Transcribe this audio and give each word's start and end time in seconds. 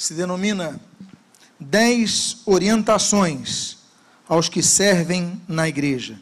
se 0.00 0.14
denomina 0.14 0.80
Dez 1.60 2.38
Orientações 2.46 3.76
aos 4.26 4.48
que 4.48 4.62
servem 4.62 5.38
na 5.46 5.68
igreja. 5.68 6.18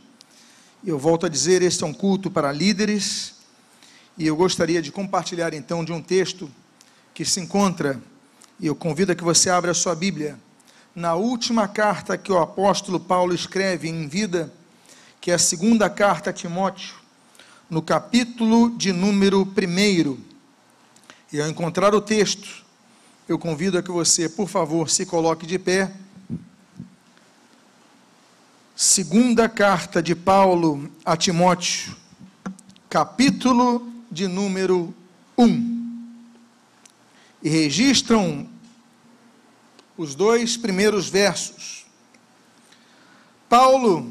Eu 0.84 0.98
volto 0.98 1.26
a 1.26 1.28
dizer, 1.28 1.62
este 1.62 1.84
é 1.84 1.86
um 1.86 1.94
culto 1.94 2.28
para 2.28 2.50
líderes, 2.50 3.36
e 4.18 4.26
eu 4.26 4.34
gostaria 4.34 4.82
de 4.82 4.90
compartilhar 4.90 5.54
então 5.54 5.84
de 5.84 5.92
um 5.92 6.02
texto 6.02 6.50
que 7.14 7.24
se 7.24 7.38
encontra, 7.38 8.02
e 8.58 8.66
eu 8.66 8.74
convido 8.74 9.12
a 9.12 9.14
que 9.14 9.22
você 9.22 9.48
abra 9.48 9.70
a 9.70 9.74
sua 9.74 9.94
Bíblia, 9.94 10.36
na 10.92 11.14
última 11.14 11.68
carta 11.68 12.18
que 12.18 12.32
o 12.32 12.38
apóstolo 12.38 12.98
Paulo 12.98 13.32
escreve 13.32 13.88
em 13.88 14.08
vida, 14.08 14.52
que 15.20 15.30
é 15.30 15.34
a 15.34 15.38
segunda 15.38 15.88
carta 15.88 16.30
a 16.30 16.32
Timóteo, 16.32 16.96
no 17.70 17.80
capítulo 17.80 18.76
de 18.76 18.92
número 18.92 19.42
1. 19.42 20.18
E 21.32 21.40
ao 21.40 21.46
encontrar 21.46 21.94
o 21.94 22.00
texto, 22.00 22.66
eu 23.28 23.38
convido 23.38 23.76
a 23.76 23.82
que 23.82 23.90
você, 23.90 24.26
por 24.26 24.48
favor, 24.48 24.88
se 24.88 25.04
coloque 25.04 25.46
de 25.46 25.58
pé. 25.58 25.92
Segunda 28.74 29.50
carta 29.50 30.02
de 30.02 30.14
Paulo 30.14 30.90
a 31.04 31.14
Timóteo, 31.14 31.94
capítulo 32.88 33.86
de 34.10 34.26
número 34.26 34.94
1. 35.36 36.14
E 37.42 37.50
registram 37.50 38.48
os 39.94 40.14
dois 40.14 40.56
primeiros 40.56 41.10
versos. 41.10 41.84
Paulo, 43.46 44.10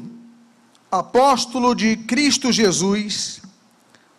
apóstolo 0.92 1.74
de 1.74 1.96
Cristo 1.96 2.52
Jesus, 2.52 3.42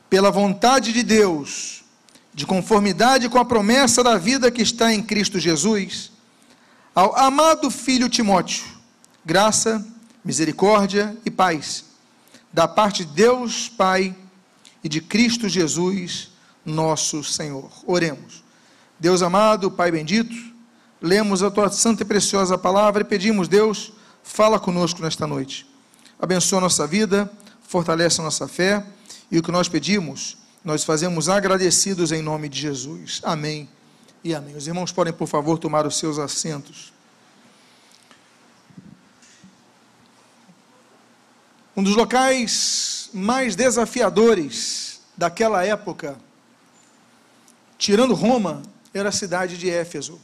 pela 0.09 0.29
vontade 0.29 0.91
de 0.91 1.03
Deus, 1.03 1.78
de 2.33 2.45
conformidade 2.45 3.29
com 3.29 3.37
a 3.37 3.45
promessa 3.45 4.03
da 4.03 4.17
vida 4.17 4.51
que 4.51 4.61
está 4.61 4.93
em 4.93 5.01
Cristo 5.01 5.39
Jesus, 5.39 6.11
ao 6.93 7.17
amado 7.17 7.69
filho 7.71 8.09
Timóteo, 8.09 8.63
graça, 9.25 9.85
misericórdia 10.23 11.17
e 11.25 11.31
paz, 11.31 11.85
da 12.51 12.67
parte 12.67 13.05
de 13.05 13.13
Deus 13.13 13.69
Pai 13.69 14.15
e 14.83 14.89
de 14.89 15.01
Cristo 15.01 15.47
Jesus, 15.47 16.29
nosso 16.65 17.23
Senhor. 17.23 17.69
Oremos. 17.85 18.43
Deus 18.99 19.21
amado, 19.21 19.71
Pai 19.71 19.91
bendito, 19.91 20.35
lemos 21.01 21.41
a 21.41 21.49
tua 21.49 21.69
santa 21.69 22.03
e 22.03 22.05
preciosa 22.05 22.57
palavra 22.57 23.01
e 23.01 23.05
pedimos, 23.05 23.47
Deus, 23.47 23.93
fala 24.23 24.59
conosco 24.59 25.01
nesta 25.01 25.25
noite. 25.25 25.65
Abençoa 26.19 26.59
a 26.59 26.61
nossa 26.61 26.85
vida, 26.85 27.31
fortalece 27.61 28.19
a 28.19 28.23
nossa 28.23 28.47
fé 28.47 28.85
e 29.31 29.37
o 29.37 29.43
que 29.43 29.51
nós 29.51 29.69
pedimos 29.69 30.37
nós 30.63 30.83
fazemos 30.83 31.29
agradecidos 31.29 32.11
em 32.11 32.21
nome 32.21 32.49
de 32.49 32.59
Jesus. 32.59 33.21
Amém 33.23 33.69
e 34.23 34.35
amém. 34.35 34.55
Os 34.55 34.67
irmãos 34.67 34.91
podem, 34.91 35.13
por 35.13 35.27
favor, 35.27 35.57
tomar 35.57 35.85
os 35.87 35.97
seus 35.97 36.19
assentos. 36.19 36.91
Um 41.75 41.83
dos 41.83 41.95
locais 41.95 43.09
mais 43.13 43.55
desafiadores 43.55 44.99
daquela 45.15 45.63
época, 45.63 46.19
tirando 47.77 48.13
Roma, 48.13 48.61
era 48.93 49.09
a 49.09 49.13
cidade 49.13 49.57
de 49.57 49.69
Éfeso. 49.69 50.19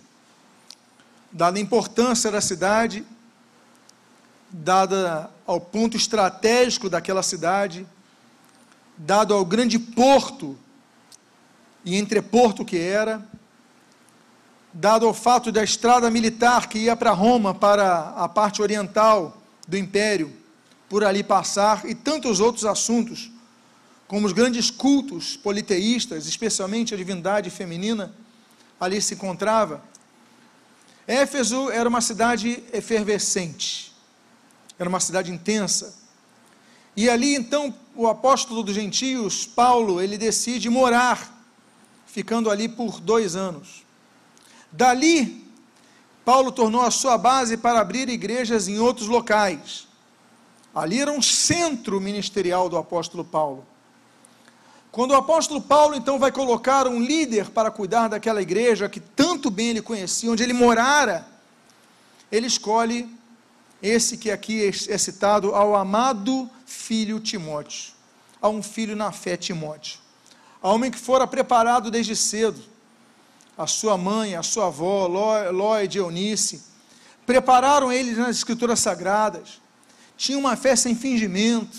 Dada 1.32 1.58
a 1.58 1.62
importância 1.62 2.30
da 2.30 2.42
cidade, 2.42 3.06
dada 4.50 5.30
ao 5.48 5.62
ponto 5.62 5.96
estratégico 5.96 6.90
daquela 6.90 7.24
cidade, 7.24 7.88
dado 8.98 9.34
ao 9.34 9.44
grande 9.44 9.78
porto 9.78 10.58
e 11.84 11.98
entreporto 11.98 12.66
que 12.66 12.78
era, 12.78 13.26
dado 14.74 15.06
ao 15.06 15.14
fato 15.14 15.52
da 15.52 15.64
estrada 15.64 16.10
militar 16.12 16.68
que 16.68 16.80
ia 16.80 16.96
para 16.96 17.12
Roma, 17.12 17.54
para 17.54 18.10
a 18.10 18.28
parte 18.28 18.62
oriental 18.62 19.42
do 19.68 19.78
império, 19.78 20.34
por 20.90 21.04
ali 21.04 21.24
passar, 21.24 21.86
e 21.86 21.96
tantos 21.96 22.40
outros 22.40 22.66
assuntos, 22.66 23.32
como 24.08 24.28
os 24.28 24.34
grandes 24.34 24.70
cultos 24.70 25.36
politeístas, 25.38 26.28
especialmente 26.28 26.94
a 26.94 26.98
divindade 26.98 27.50
feminina, 27.50 28.14
ali 28.80 29.02
se 29.02 29.16
encontrava. 29.16 29.82
Éfeso 31.08 31.70
era 31.70 31.88
uma 31.88 32.02
cidade 32.02 32.64
efervescente, 32.74 33.94
era 34.78 34.90
uma 34.90 35.00
cidade 35.00 35.32
intensa. 35.32 36.05
E 36.96 37.10
ali 37.10 37.36
então 37.36 37.74
o 37.96 38.08
apóstolo 38.08 38.64
dos 38.64 38.76
gentios, 38.76 39.46
Paulo, 39.46 40.02
ele 40.02 40.18
decide 40.18 40.70
morar, 40.70 41.34
ficando 42.06 42.50
ali 42.50 42.68
por 42.68 43.00
dois 43.00 43.36
anos. 43.36 43.84
Dali, 44.72 45.46
Paulo 46.24 46.52
tornou 46.52 46.82
a 46.82 46.92
sua 46.92 47.18
base 47.18 47.58
para 47.58 47.80
abrir 47.80 48.10
igrejas 48.10 48.68
em 48.68 48.80
outros 48.80 49.08
locais. 49.08 49.88
Ali 50.74 51.00
era 51.00 51.12
um 51.12 51.22
centro 51.22 52.02
ministerial 52.02 52.68
do 52.68 52.78
apóstolo 52.78 53.24
Paulo. 53.24 53.66
Quando 54.92 55.12
o 55.12 55.16
apóstolo 55.16 55.62
Paulo 55.62 55.96
então 55.96 56.18
vai 56.18 56.32
colocar 56.32 56.88
um 56.88 57.02
líder 57.02 57.50
para 57.50 57.70
cuidar 57.70 58.08
daquela 58.08 58.42
igreja 58.42 58.90
que 58.90 59.00
tanto 59.00 59.50
bem 59.50 59.70
ele 59.70 59.82
conhecia, 59.82 60.32
onde 60.32 60.42
ele 60.42 60.54
morara, 60.54 61.28
ele 62.32 62.48
escolhe 62.48 63.10
esse 63.82 64.18
que 64.18 64.32
aqui 64.32 64.68
é 64.68 64.98
citado 64.98 65.54
ao 65.54 65.76
amado 65.76 66.50
filho 66.66 67.20
Timóteo, 67.20 67.94
a 68.42 68.50
um 68.50 68.64
filho 68.64 68.96
na 68.96 69.12
fé 69.12 69.38
Timóteo, 69.38 70.00
a 70.62 70.72
homem 70.72 70.90
que 70.90 70.98
fora 70.98 71.28
preparado 71.28 71.92
desde 71.92 72.16
cedo, 72.16 72.62
a 73.58 73.68
sua 73.68 73.98
mãe, 73.98 74.36
a 74.36 74.44
sua 74.44 74.68
avó, 74.68 75.08
Lloyd, 75.08 75.98
Eunice, 75.98 76.64
prepararam 77.26 77.92
ele 77.92 78.12
nas 78.12 78.38
escrituras 78.38 78.80
sagradas, 78.80 79.62
tinham 80.18 80.40
uma 80.40 80.56
fé 80.56 80.76
sem 80.76 80.96
fingimento, 80.96 81.78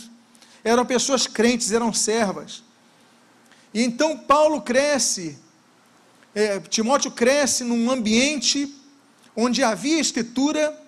eram 0.63 0.85
pessoas 0.85 1.27
crentes, 1.27 1.73
eram 1.73 1.93
servas. 1.93 2.63
E 3.73 3.83
então 3.83 4.19
Paulo 4.19 4.61
cresce, 4.61 5.39
é, 6.35 6.59
Timóteo 6.61 7.11
cresce 7.11 7.65
num 7.65 7.91
ambiente 7.91 8.75
onde 9.35 9.63
havia 9.63 10.01
escritura 10.01 10.86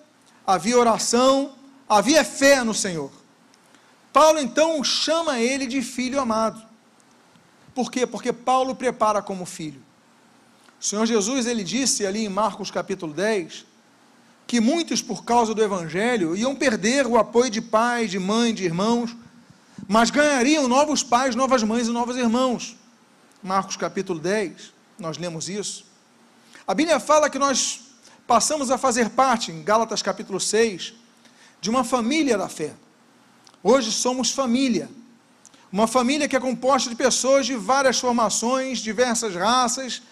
havia 0.53 0.79
oração, 0.79 1.53
havia 1.87 2.23
fé 2.23 2.63
no 2.63 2.73
Senhor. 2.73 3.11
Paulo 4.11 4.39
então 4.39 4.83
chama 4.83 5.39
ele 5.39 5.67
de 5.67 5.81
filho 5.83 6.19
amado. 6.19 6.59
Por 7.75 7.91
quê? 7.91 8.07
Porque 8.07 8.33
Paulo 8.33 8.75
prepara 8.75 9.21
como 9.21 9.45
filho. 9.45 9.79
O 10.81 10.83
Senhor 10.83 11.05
Jesus, 11.05 11.45
ele 11.45 11.63
disse 11.63 12.03
ali 12.03 12.25
em 12.25 12.29
Marcos 12.29 12.71
capítulo 12.71 13.13
10, 13.13 13.63
que 14.47 14.59
muitos 14.59 15.03
por 15.03 15.23
causa 15.23 15.53
do 15.53 15.61
evangelho 15.61 16.35
iam 16.35 16.55
perder 16.55 17.05
o 17.05 17.15
apoio 17.15 17.51
de 17.51 17.61
pais, 17.61 18.09
de 18.09 18.17
mãe, 18.17 18.51
de 18.51 18.63
irmãos, 18.65 19.15
mas 19.87 20.09
ganhariam 20.09 20.67
novos 20.67 21.03
pais, 21.03 21.35
novas 21.35 21.61
mães 21.61 21.87
e 21.87 21.91
novos 21.91 22.17
irmãos. 22.17 22.75
Marcos 23.43 23.77
capítulo 23.77 24.19
10, 24.19 24.73
nós 24.97 25.19
lemos 25.19 25.47
isso. 25.47 25.85
A 26.65 26.73
Bíblia 26.73 26.99
fala 26.99 27.29
que 27.29 27.37
nós 27.37 27.88
passamos 28.29 28.69
a 28.69 28.77
fazer 28.77 29.09
parte, 29.09 29.51
em 29.51 29.63
Gálatas 29.63 30.03
capítulo 30.03 30.39
6, 30.39 30.93
de 31.59 31.67
uma 31.67 31.83
família 31.83 32.37
da 32.37 32.47
fé. 32.47 32.75
Hoje 33.63 33.91
somos 33.91 34.29
família. 34.29 34.87
Uma 35.71 35.87
família 35.87 36.27
que 36.27 36.35
é 36.35 36.39
composta 36.39 36.91
de 36.91 36.95
pessoas 36.95 37.47
de 37.47 37.55
várias 37.55 37.99
formações, 37.99 38.77
diversas 38.77 39.33
raças, 39.33 40.03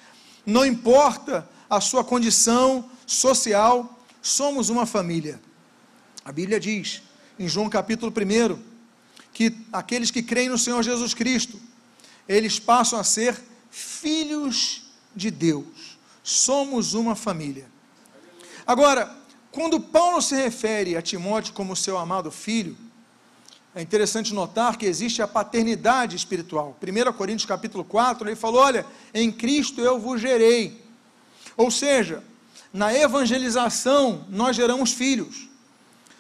não 0.44 0.66
importa 0.66 1.48
a 1.70 1.80
sua 1.80 2.04
condição 2.04 2.90
social, 3.06 4.00
somos 4.20 4.70
uma 4.70 4.88
família. 4.88 5.40
A 6.26 6.32
Bíblia 6.32 6.60
diz, 6.60 7.04
em 7.38 7.48
João 7.48 7.70
capítulo 7.70 8.12
1, 8.12 8.60
que 9.32 9.56
aqueles 9.72 10.10
que 10.10 10.24
creem 10.24 10.50
no 10.50 10.58
Senhor 10.58 10.82
Jesus 10.82 11.14
Cristo, 11.14 11.62
eles 12.28 12.58
passam 12.58 13.00
a 13.00 13.04
ser 13.04 13.40
filhos 13.70 14.90
de 15.16 15.30
Deus. 15.30 16.00
Somos 16.24 16.96
uma 16.96 17.16
família. 17.16 17.77
Agora, 18.68 19.10
quando 19.50 19.80
Paulo 19.80 20.22
se 20.22 20.36
refere 20.36 20.98
a 20.98 21.02
Timóteo 21.02 21.54
como 21.54 21.74
seu 21.74 21.98
amado 21.98 22.30
filho, 22.30 22.78
é 23.74 23.82
interessante 23.82 24.34
notar 24.34 24.76
que 24.76 24.86
existe 24.86 25.22
a 25.22 25.28
paternidade 25.28 26.18
espiritual. 26.18 26.78
1 26.82 27.14
Coríntios 27.14 27.48
capítulo 27.48 27.86
4, 27.86 28.28
ele 28.28 28.36
falou: 28.36 28.60
Olha, 28.62 28.86
em 29.14 29.32
Cristo 29.32 29.80
eu 29.80 29.98
vos 29.98 30.20
gerei. 30.20 30.84
Ou 31.56 31.72
seja, 31.72 32.22
na 32.74 32.94
evangelização 32.94 34.26
nós 34.28 34.54
geramos 34.54 34.92
filhos. 34.92 35.48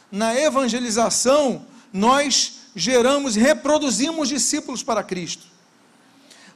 Na 0.09 0.33
evangelização 0.33 1.65
nós 1.91 2.59
geramos 2.73 3.35
e 3.35 3.41
reproduzimos 3.41 4.29
discípulos 4.29 4.83
para 4.83 5.03
Cristo. 5.03 5.47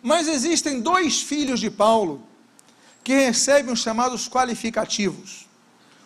Mas 0.01 0.27
existem 0.27 0.79
dois 0.79 1.21
filhos 1.21 1.59
de 1.59 1.69
Paulo 1.69 2.25
que 3.03 3.13
recebem 3.13 3.73
os 3.73 3.81
chamados 3.81 4.29
qualificativos. 4.29 5.50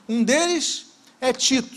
Um 0.07 0.24
deles 0.24 0.86
é 1.19 1.34
Tito, 1.34 1.75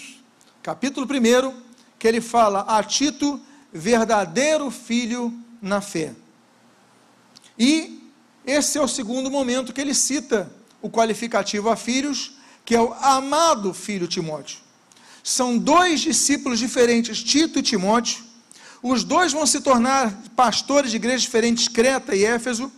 capítulo 0.63 1.07
1, 1.07 1.63
que 1.99 2.07
ele 2.07 2.21
fala 2.21 2.61
a 2.61 2.83
Tito, 2.83 3.41
verdadeiro 3.73 4.71
filho 4.71 5.33
na 5.63 5.81
fé. 5.81 6.15
E 7.59 8.03
esse 8.47 8.79
é 8.79 8.81
o 8.81 8.89
segundo 8.89 9.31
momento 9.31 9.73
que 9.73 9.81
ele 9.81 9.95
cita 9.95 10.51
o 10.81 10.91
qualificativo 10.91 11.71
a 11.71 11.77
filhos, 11.77 12.33
que 12.65 12.75
é 12.75 12.81
o 12.81 12.93
amado 12.95 13.73
filho 13.73 14.07
Timóteo. 14.07 14.59
São 15.25 15.59
dois 15.59 16.01
discípulos 16.01 16.59
diferentes, 16.59 17.23
Tito 17.23 17.59
e 17.59 17.63
Timóteo. 17.63 18.23
Os 18.83 19.05
dois 19.05 19.33
vão 19.33 19.47
se 19.47 19.61
tornar 19.61 20.13
pastores 20.37 20.91
de 20.91 20.97
igrejas 20.97 21.23
diferentes, 21.23 21.67
Creta 21.67 22.15
e 22.15 22.25
Éfeso. 22.25 22.71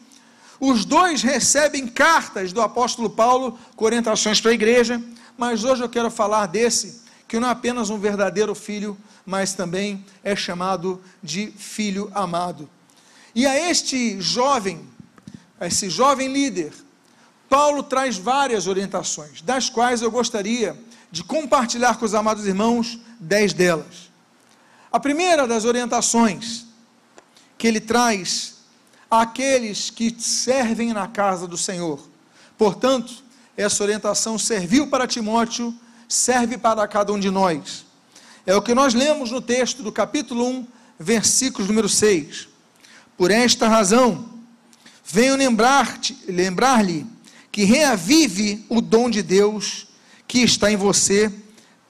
Os 0.58 0.85
dois 0.85 1.23
recebem 1.23 1.87
cartas 1.87 2.52
do 2.52 2.61
apóstolo 2.61 3.11
Paulo 3.11 3.58
com 3.76 3.85
orientações 3.85 4.41
para 4.41 4.50
a 4.50 4.55
igreja, 4.55 5.02
mas 5.40 5.64
hoje 5.64 5.82
eu 5.82 5.88
quero 5.88 6.10
falar 6.10 6.44
desse, 6.44 7.00
que 7.26 7.40
não 7.40 7.48
é 7.48 7.50
apenas 7.50 7.88
um 7.88 7.98
verdadeiro 7.98 8.54
filho, 8.54 8.94
mas 9.25 9.54
também 9.54 10.04
é 10.22 10.37
chamado 10.37 11.02
de 11.22 11.50
filho 11.52 12.12
amado. 12.14 12.69
E 13.34 13.46
a 13.46 13.70
este 13.70 14.20
jovem, 14.20 14.87
a 15.58 15.66
esse 15.66 15.88
jovem 15.88 16.31
líder, 16.31 16.75
Paulo 17.48 17.82
traz 17.82 18.19
várias 18.19 18.66
orientações, 18.66 19.40
das 19.40 19.70
quais 19.70 20.02
eu 20.02 20.10
gostaria 20.10 20.78
de 21.10 21.25
compartilhar 21.25 21.96
com 21.96 22.04
os 22.04 22.12
amados 22.12 22.46
irmãos 22.46 22.98
dez 23.19 23.54
delas. 23.54 24.10
A 24.92 25.00
primeira 25.00 25.48
das 25.48 25.64
orientações 25.64 26.66
que 27.56 27.66
ele 27.66 27.81
traz 27.81 28.56
àqueles 29.10 29.88
que 29.88 30.14
servem 30.20 30.92
na 30.92 31.08
casa 31.08 31.48
do 31.48 31.56
Senhor. 31.56 31.98
Portanto, 32.58 33.29
essa 33.60 33.82
orientação 33.82 34.38
serviu 34.38 34.86
para 34.86 35.06
Timóteo, 35.06 35.74
serve 36.08 36.56
para 36.56 36.88
cada 36.88 37.12
um 37.12 37.20
de 37.20 37.30
nós. 37.30 37.84
É 38.46 38.54
o 38.54 38.62
que 38.62 38.74
nós 38.74 38.94
lemos 38.94 39.30
no 39.30 39.40
texto 39.40 39.82
do 39.82 39.92
capítulo 39.92 40.46
1, 40.46 40.66
versículo 40.98 41.68
número 41.68 41.88
6. 41.88 42.48
Por 43.16 43.30
esta 43.30 43.68
razão, 43.68 44.30
venho 45.04 45.36
lembrar-te, 45.36 46.16
lembrar-lhe 46.26 47.06
que 47.52 47.64
reavive 47.64 48.64
o 48.68 48.80
dom 48.80 49.10
de 49.10 49.22
Deus 49.22 49.88
que 50.26 50.38
está 50.38 50.72
em 50.72 50.76
você 50.76 51.30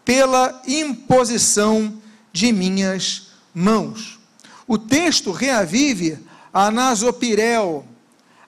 pela 0.04 0.60
imposição 0.66 2.02
de 2.32 2.52
minhas 2.52 3.28
mãos. 3.54 4.18
O 4.66 4.76
texto 4.76 5.30
reavive 5.30 6.18
anasopirel. 6.52 7.86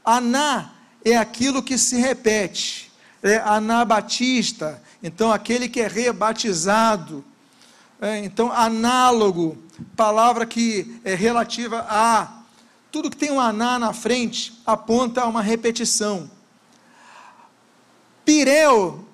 Aná 0.05 0.73
é 1.05 1.17
aquilo 1.17 1.63
que 1.63 1.79
se 1.79 1.97
repete, 1.97 2.92
é 3.23 3.37
anabatista, 3.37 4.83
então 5.03 5.33
aquele 5.33 5.69
que 5.69 5.81
é 5.81 5.87
rebatizado. 5.87 7.25
É, 8.01 8.19
então, 8.19 8.51
análogo, 8.51 9.57
palavra 9.97 10.45
que 10.45 11.01
é 11.05 11.15
relativa 11.15 11.87
a. 11.89 12.43
Tudo 12.91 13.09
que 13.09 13.17
tem 13.17 13.31
um 13.31 13.41
aná 13.41 13.79
na 13.79 13.93
frente 13.93 14.61
aponta 14.67 15.23
a 15.23 15.27
uma 15.27 15.41
repetição. 15.41 16.29
Pireu 18.25 19.07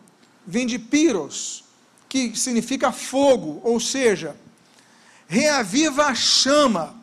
vem 0.46 0.66
de 0.66 0.78
piros, 0.78 1.64
que 2.08 2.34
significa 2.34 2.90
fogo, 2.90 3.60
ou 3.62 3.78
seja, 3.78 4.34
reaviva 5.26 6.06
a 6.06 6.14
chama, 6.14 6.96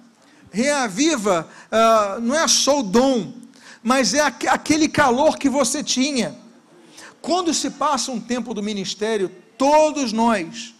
reaviva, 0.51 1.48
uh, 1.72 2.19
não 2.19 2.36
é 2.36 2.48
só 2.48 2.80
o 2.80 2.84
dom, 2.84 3.31
mas 3.84 4.16
é 4.16 4.22
aquele 4.22 4.90
calor 4.90 5.38
que 5.38 5.48
você 5.48 5.84
tinha. 5.84 6.36
Quando 7.25 7.56
se 7.56 7.72
passa 7.72 8.12
um 8.12 8.22
tempo 8.22 8.54
do 8.54 8.62
ministério, 8.62 9.31
todos 9.57 10.13
nós 10.13 10.75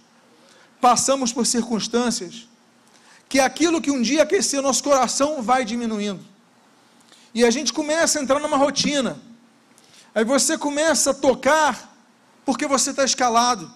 passamos 0.80 1.34
por 1.34 1.44
circunstâncias 1.44 2.48
que 3.28 3.40
aquilo 3.40 3.82
que 3.82 3.90
um 3.90 4.00
dia 4.00 4.22
aqueceu 4.22 4.62
nosso 4.62 4.84
coração 4.84 5.42
vai 5.42 5.66
diminuindo. 5.66 6.24
E 7.34 7.44
a 7.44 7.50
gente 7.50 7.74
começa 7.74 8.20
a 8.20 8.22
entrar 8.22 8.40
numa 8.40 8.58
rotina. 8.58 9.20
Aí 10.14 10.24
você 10.24 10.56
começa 10.56 11.10
a 11.10 11.14
tocar 11.16 11.98
porque 12.46 12.68
você 12.68 12.92
está 12.92 13.04
escalado. 13.04 13.74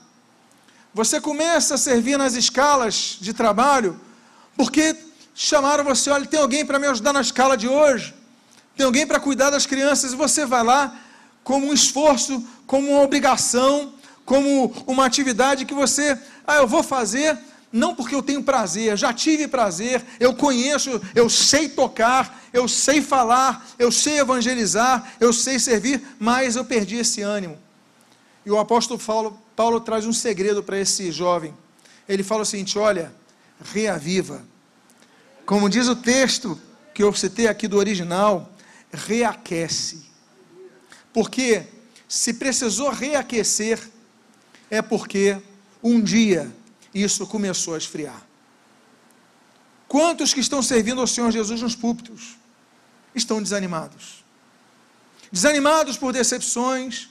Você 0.94 1.19
começa 1.19 1.74
a 1.74 1.77
servir 1.77 2.19
nas 2.19 2.36
escalas 2.36 3.18
de 3.19 3.33
trabalho 3.33 4.00
porque 4.56 4.95
chamaram 5.33 5.83
você, 5.83 6.12
olha, 6.12 6.27
tem 6.27 6.39
alguém 6.39 6.63
para 6.63 6.77
me 6.77 6.86
ajudar 6.86 7.13
na 7.13 7.21
escala 7.21 7.57
de 7.57 7.68
hoje. 7.68 8.13
Tem 8.77 8.86
alguém 8.86 9.07
para 9.07 9.19
cuidar 9.19 9.50
das 9.50 9.66
crianças 9.66 10.13
e 10.13 10.16
você 10.16 10.45
vai 10.45 10.63
lá 10.63 11.09
como 11.44 11.68
um 11.68 11.74
esforço, 11.74 12.44
como 12.66 12.92
uma 12.92 13.02
obrigação, 13.02 13.94
como 14.26 14.74
uma 14.86 15.06
atividade 15.06 15.66
que 15.66 15.74
você, 15.74 16.18
ah, 16.46 16.58
eu 16.58 16.68
vou 16.68 16.84
fazer 16.84 17.38
não 17.72 17.94
porque 17.94 18.16
eu 18.16 18.24
tenho 18.24 18.42
prazer, 18.42 18.98
já 18.98 19.14
tive 19.14 19.48
prazer, 19.48 20.04
eu 20.20 20.34
conheço, 20.34 21.00
eu 21.14 21.30
sei 21.30 21.70
tocar, 21.70 22.42
eu 22.52 22.68
sei 22.68 23.02
falar, 23.02 23.68
eu 23.78 23.92
sei 23.92 24.20
evangelizar, 24.20 25.14
eu 25.20 25.32
sei 25.32 25.60
servir, 25.60 26.02
mas 26.20 26.56
eu 26.56 26.66
perdi 26.66 26.98
esse 26.98 27.22
ânimo. 27.22 27.58
E 28.44 28.50
o 28.50 28.58
apóstolo 28.58 29.00
Paulo, 29.00 29.40
Paulo 29.56 29.80
traz 29.80 30.06
um 30.06 30.14
segredo 30.14 30.64
para 30.64 30.80
esse 30.80 31.12
jovem. 31.12 31.54
Ele 32.08 32.24
fala 32.24 32.42
o 32.42 32.46
seguinte: 32.46 32.80
olha, 32.80 33.14
reaviva. 33.62 34.44
Como 35.46 35.70
diz 35.70 35.88
o 35.88 35.96
texto 35.96 36.60
que 36.94 37.04
eu 37.04 37.14
citei 37.14 37.48
aqui 37.48 37.68
do 37.68 37.78
original, 37.78 38.52
reaquece. 38.92 40.09
Porque 41.14 41.68
se 42.08 42.34
precisou 42.34 42.90
reaquecer, 42.90 43.80
é 44.70 44.82
porque 44.82 45.42
um 45.84 46.02
dia 46.02 46.52
isso 46.94 47.26
começou 47.28 47.76
a 47.76 47.78
esfriar. 47.78 48.26
Quantos 49.88 50.34
que 50.34 50.40
estão 50.40 50.62
servindo 50.62 51.02
ao 51.02 51.08
Senhor 51.08 51.32
Jesus 51.32 51.62
nos 51.62 51.76
púlpitos 51.76 52.38
estão 53.16 53.42
desanimados? 53.42 54.24
Desanimados 55.32 55.98
por 55.98 56.14
decepções, 56.14 57.10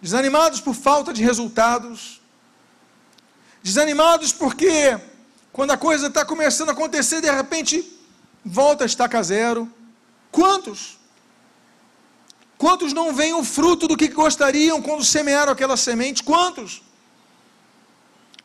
desanimados 0.00 0.60
por 0.60 0.74
falta 0.74 1.12
de 1.12 1.22
resultados, 1.22 2.20
desanimados 3.62 4.32
porque 4.32 4.98
quando 5.52 5.70
a 5.70 5.76
coisa 5.76 6.08
está 6.08 6.24
começando 6.24 6.68
a 6.70 6.72
acontecer, 6.72 7.20
de 7.20 7.30
repente 7.30 7.96
volta 8.44 8.84
a 8.84 8.86
estaca 8.86 9.22
zero. 9.22 9.72
Quantos? 10.30 10.98
Quantos 12.56 12.92
não 12.92 13.12
veem 13.12 13.34
o 13.34 13.44
fruto 13.44 13.88
do 13.88 13.96
que 13.96 14.08
gostariam 14.08 14.80
quando 14.80 15.04
semearam 15.04 15.52
aquela 15.52 15.76
semente? 15.76 16.22
Quantos? 16.22 16.82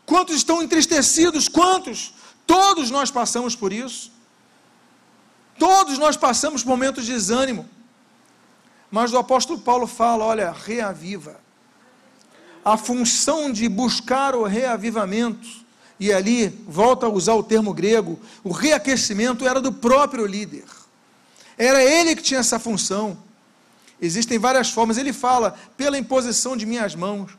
Quantos 0.05 0.35
estão 0.35 0.61
entristecidos? 0.61 1.47
Quantos? 1.47 2.13
Todos 2.47 2.89
nós 2.89 3.11
passamos 3.11 3.55
por 3.55 3.71
isso. 3.71 4.11
Todos 5.59 5.97
nós 5.97 6.17
passamos 6.17 6.63
por 6.63 6.69
momentos 6.69 7.05
de 7.05 7.11
desânimo. 7.11 7.69
Mas 8.89 9.13
o 9.13 9.17
apóstolo 9.17 9.59
Paulo 9.59 9.85
fala: 9.85 10.25
olha, 10.25 10.51
reaviva. 10.51 11.39
A 12.65 12.75
função 12.75 13.51
de 13.51 13.69
buscar 13.69 14.35
o 14.35 14.43
reavivamento, 14.43 15.47
e 15.99 16.11
ali 16.11 16.47
volta 16.67 17.05
a 17.05 17.09
usar 17.09 17.35
o 17.35 17.43
termo 17.43 17.73
grego, 17.73 18.19
o 18.43 18.51
reaquecimento 18.51 19.47
era 19.47 19.61
do 19.61 19.71
próprio 19.71 20.25
líder. 20.25 20.65
Era 21.57 21.83
ele 21.83 22.15
que 22.15 22.23
tinha 22.23 22.39
essa 22.39 22.57
função. 22.57 23.17
Existem 24.01 24.39
várias 24.39 24.69
formas. 24.69 24.97
Ele 24.97 25.13
fala, 25.13 25.57
pela 25.75 25.97
imposição 25.97 26.55
de 26.55 26.65
minhas 26.65 26.95
mãos. 26.95 27.31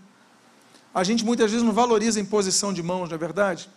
A 0.94 1.04
gente 1.04 1.24
muitas 1.24 1.50
vezes 1.50 1.64
não 1.64 1.72
valoriza 1.72 2.18
a 2.18 2.22
imposição 2.22 2.72
de 2.72 2.82
mãos, 2.82 3.08
não 3.08 3.14
é 3.14 3.18
verdade? 3.18 3.70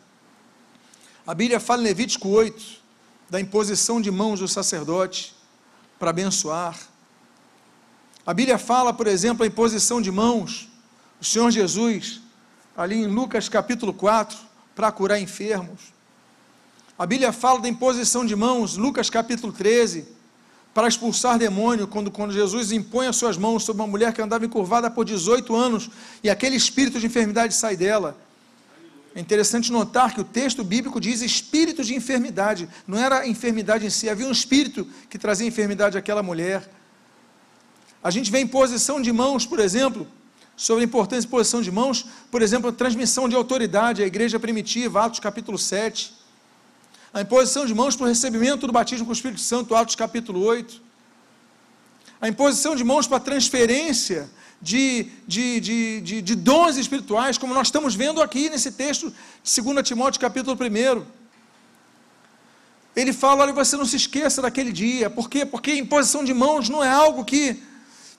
A 1.25 1.33
Bíblia 1.33 1.59
fala 1.59 1.81
em 1.81 1.85
Levítico 1.85 2.27
8 2.27 2.83
da 3.29 3.39
imposição 3.39 4.01
de 4.01 4.11
mãos 4.11 4.39
do 4.39 4.47
sacerdote 4.47 5.35
para 5.97 6.09
abençoar. 6.09 6.77
A 8.25 8.33
Bíblia 8.33 8.57
fala, 8.57 8.93
por 8.93 9.07
exemplo, 9.07 9.43
a 9.43 9.47
imposição 9.47 10.01
de 10.01 10.11
mãos 10.11 10.67
do 11.19 11.25
Senhor 11.25 11.49
Jesus, 11.51 12.21
ali 12.75 12.95
em 12.95 13.07
Lucas 13.07 13.47
capítulo 13.47 13.93
4, 13.93 14.37
para 14.75 14.91
curar 14.91 15.19
enfermos. 15.19 15.93
A 16.97 17.05
Bíblia 17.05 17.31
fala 17.31 17.59
da 17.59 17.69
imposição 17.69 18.25
de 18.25 18.35
mãos, 18.35 18.77
Lucas 18.77 19.09
capítulo 19.09 19.51
13, 19.53 20.07
para 20.73 20.87
expulsar 20.87 21.37
demônio, 21.37 21.87
quando, 21.87 22.09
quando 22.09 22.33
Jesus 22.33 22.71
impõe 22.71 23.07
as 23.07 23.15
suas 23.15 23.37
mãos 23.37 23.63
sobre 23.63 23.81
uma 23.81 23.87
mulher 23.87 24.11
que 24.11 24.21
andava 24.21 24.45
encurvada 24.45 24.89
por 24.89 25.05
18 25.05 25.55
anos 25.55 25.89
e 26.23 26.29
aquele 26.29 26.55
espírito 26.55 26.99
de 26.99 27.05
enfermidade 27.05 27.53
sai 27.53 27.77
dela. 27.77 28.17
É 29.15 29.19
interessante 29.19 29.71
notar 29.71 30.13
que 30.13 30.19
o 30.19 30.23
texto 30.23 30.63
bíblico 30.63 30.99
diz 30.99 31.21
espírito 31.21 31.83
de 31.83 31.93
enfermidade, 31.93 32.67
não 32.87 32.97
era 32.97 33.19
a 33.19 33.27
enfermidade 33.27 33.85
em 33.85 33.89
si, 33.91 34.09
havia 34.09 34.25
um 34.25 34.31
espírito 34.31 34.87
que 35.07 35.19
trazia 35.19 35.47
enfermidade 35.47 35.95
àquela 35.95 36.23
mulher. 36.23 36.67
A 38.03 38.09
gente 38.09 38.31
vê 38.31 38.39
em 38.39 38.47
posição 38.47 38.99
de 38.99 39.13
mãos, 39.13 39.45
por 39.45 39.59
exemplo, 39.59 40.07
sobre 40.57 40.83
a 40.83 40.85
importância 40.85 41.21
de 41.21 41.27
posição 41.27 41.61
de 41.61 41.71
mãos, 41.71 42.07
por 42.31 42.41
exemplo, 42.41 42.71
a 42.71 42.73
transmissão 42.73 43.29
de 43.29 43.35
autoridade 43.35 44.01
à 44.01 44.07
igreja 44.07 44.39
primitiva, 44.39 45.05
Atos 45.05 45.19
capítulo 45.19 45.59
7 45.59 46.22
a 47.13 47.21
imposição 47.21 47.65
de 47.65 47.75
mãos 47.75 47.95
para 47.95 48.05
o 48.05 48.07
recebimento 48.07 48.65
do 48.65 48.73
batismo 48.73 49.05
com 49.05 49.11
o 49.11 49.13
Espírito 49.13 49.39
Santo, 49.39 49.75
Atos 49.75 49.95
capítulo 49.95 50.43
8, 50.43 50.81
a 52.19 52.27
imposição 52.27 52.75
de 52.75 52.83
mãos 52.83 53.05
para 53.05 53.17
a 53.17 53.19
transferência 53.19 54.27
de, 54.59 55.09
de, 55.27 55.59
de, 55.59 56.01
de, 56.01 56.21
de 56.23 56.35
dons 56.35 56.75
espirituais, 56.75 57.37
como 57.37 57.53
nós 57.53 57.67
estamos 57.67 57.93
vendo 57.93 58.19
aqui 58.19 58.49
nesse 58.49 58.71
texto 58.71 59.13
de 59.43 59.61
2 59.61 59.87
Timóteo 59.87 60.19
capítulo 60.19 60.57
1. 60.59 61.05
Ele 62.95 63.13
fala: 63.13 63.43
olha, 63.43 63.53
você 63.53 63.77
não 63.77 63.85
se 63.85 63.97
esqueça 63.97 64.41
daquele 64.41 64.71
dia. 64.71 65.09
Por 65.09 65.29
quê? 65.29 65.45
Porque 65.45 65.75
imposição 65.75 66.23
de 66.23 66.33
mãos 66.33 66.67
não 66.69 66.83
é 66.83 66.89
algo 66.89 67.23
que 67.23 67.61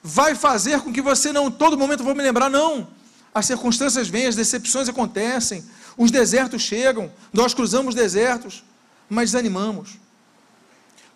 vai 0.03 0.35
fazer 0.37 0.81
com 0.83 0.93
que 0.93 1.01
você 1.01 1.33
não, 1.33 1.51
todo 1.51 1.79
momento 1.79 2.05
vou 2.05 2.15
me 2.15 2.23
lembrar, 2.23 2.51
não. 2.51 2.87
As 3.35 3.47
circunstâncias 3.47 4.07
vêm, 4.07 4.27
as 4.27 4.37
decepções 4.37 4.89
acontecem, 4.89 5.65
os 5.97 6.11
desertos 6.11 6.63
chegam, 6.63 7.11
nós 7.33 7.55
cruzamos 7.55 7.95
desertos, 7.95 8.63
mas 9.09 9.31
desanimamos. 9.31 9.99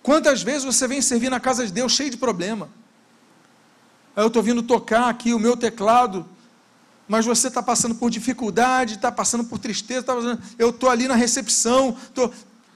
Quantas 0.02 0.42
vezes 0.42 0.64
você 0.64 0.87
vem 0.87 1.02
servir 1.02 1.30
na 1.30 1.40
casa 1.40 1.66
de 1.66 1.73
Deus 1.73 1.92
cheio 1.92 2.11
de 2.11 2.16
problema? 2.16 2.68
Aí 4.16 4.23
eu 4.23 4.28
estou 4.28 4.42
vindo 4.42 4.62
tocar 4.62 5.09
aqui 5.09 5.33
o 5.35 5.38
meu 5.38 5.57
teclado, 5.57 6.26
mas 7.07 7.25
você 7.25 7.49
está 7.49 7.62
passando 7.62 7.95
por 7.95 8.11
dificuldade, 8.11 8.95
está 8.95 9.12
passando 9.12 9.45
por 9.45 9.59
tristeza, 9.59 10.02
tá 10.02 10.14
passando... 10.14 10.42
eu 10.59 10.71
estou 10.71 10.90
ali 10.90 11.07
na 11.07 11.14
recepção, 11.14 11.97
tô... 12.14 12.30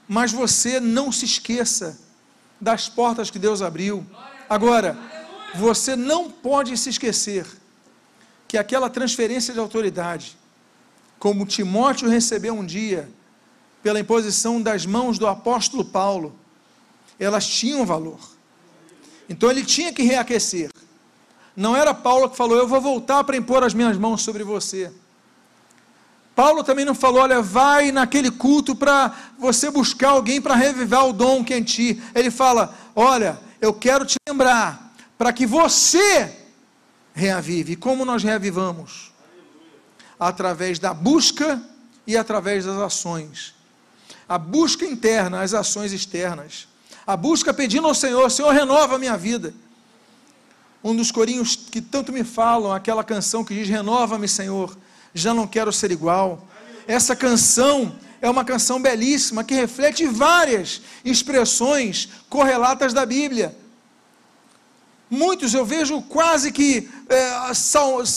mas 0.07 0.31
você 0.31 0.79
não 0.79 1.11
se 1.11 1.25
esqueça 1.25 1.99
das 2.59 2.87
portas 2.87 3.29
que 3.29 3.37
Deus 3.37 3.61
abriu. 3.61 4.05
Agora, 4.49 4.97
você 5.55 5.95
não 5.95 6.31
pode 6.31 6.77
se 6.77 6.89
esquecer 6.89 7.45
que 8.47 8.57
aquela 8.57 8.89
transferência 8.89 9.53
de 9.53 9.59
autoridade, 9.59 10.37
como 11.19 11.45
Timóteo 11.45 12.09
recebeu 12.09 12.53
um 12.53 12.65
dia, 12.65 13.09
pela 13.83 13.99
imposição 13.99 14.61
das 14.61 14.85
mãos 14.85 15.19
do 15.19 15.27
apóstolo 15.27 15.83
Paulo, 15.83 16.33
elas 17.19 17.45
tinham 17.45 17.85
valor. 17.85 18.17
Então 19.29 19.51
ele 19.51 19.63
tinha 19.63 19.91
que 19.91 20.03
reaquecer. 20.03 20.71
Não 21.55 21.75
era 21.75 21.93
Paulo 21.93 22.29
que 22.29 22.37
falou, 22.37 22.57
eu 22.57 22.67
vou 22.67 22.81
voltar 22.81 23.23
para 23.23 23.37
impor 23.37 23.63
as 23.63 23.73
minhas 23.73 23.97
mãos 23.97 24.23
sobre 24.23 24.43
você. 24.43 24.91
Paulo 26.35 26.63
também 26.63 26.83
não 26.83 26.95
falou, 26.95 27.21
olha, 27.21 27.41
vai 27.41 27.91
naquele 27.91 28.31
culto 28.31 28.75
para 28.75 29.13
você 29.37 29.69
buscar 29.69 30.09
alguém 30.11 30.41
para 30.41 30.55
revivar 30.55 31.05
o 31.05 31.13
dom 31.13 31.43
que 31.43 31.53
é 31.53 31.57
em 31.59 31.63
ti. 31.63 32.01
Ele 32.15 32.31
fala, 32.31 32.75
olha, 32.95 33.39
eu 33.61 33.71
quero 33.71 34.03
te 34.05 34.15
lembrar 34.27 34.93
para 35.17 35.31
que 35.31 35.45
você 35.45 36.35
reavive. 37.13 37.75
Como 37.75 38.03
nós 38.03 38.23
reavivamos? 38.23 39.11
Através 40.19 40.79
da 40.79 40.93
busca 40.93 41.61
e 42.07 42.17
através 42.17 42.65
das 42.65 42.77
ações. 42.77 43.53
A 44.33 44.37
busca 44.39 44.83
interna, 44.83 45.43
as 45.43 45.53
ações 45.53 45.93
externas. 45.93 46.67
A 47.05 47.15
busca 47.15 47.53
pedindo 47.53 47.85
ao 47.85 47.93
Senhor: 47.93 48.31
Senhor, 48.31 48.51
renova 48.51 48.95
a 48.95 48.97
minha 48.97 49.15
vida. 49.15 49.53
Um 50.83 50.95
dos 50.95 51.11
corinhos 51.11 51.55
que 51.55 51.79
tanto 51.79 52.11
me 52.11 52.23
falam, 52.23 52.71
aquela 52.71 53.03
canção 53.03 53.45
que 53.45 53.53
diz: 53.53 53.69
Renova-me, 53.69 54.27
Senhor, 54.27 54.75
já 55.13 55.35
não 55.35 55.45
quero 55.45 55.71
ser 55.71 55.91
igual. 55.91 56.47
Essa 56.87 57.15
canção 57.15 57.95
é 58.19 58.27
uma 58.27 58.43
canção 58.43 58.81
belíssima 58.81 59.43
que 59.43 59.53
reflete 59.53 60.07
várias 60.07 60.81
expressões 61.05 62.09
correlatas 62.27 62.91
da 62.91 63.05
Bíblia. 63.05 63.55
Muitos 65.11 65.53
eu 65.53 65.63
vejo 65.63 66.01
quase 66.01 66.51
que 66.51 66.89
é, 67.07 67.51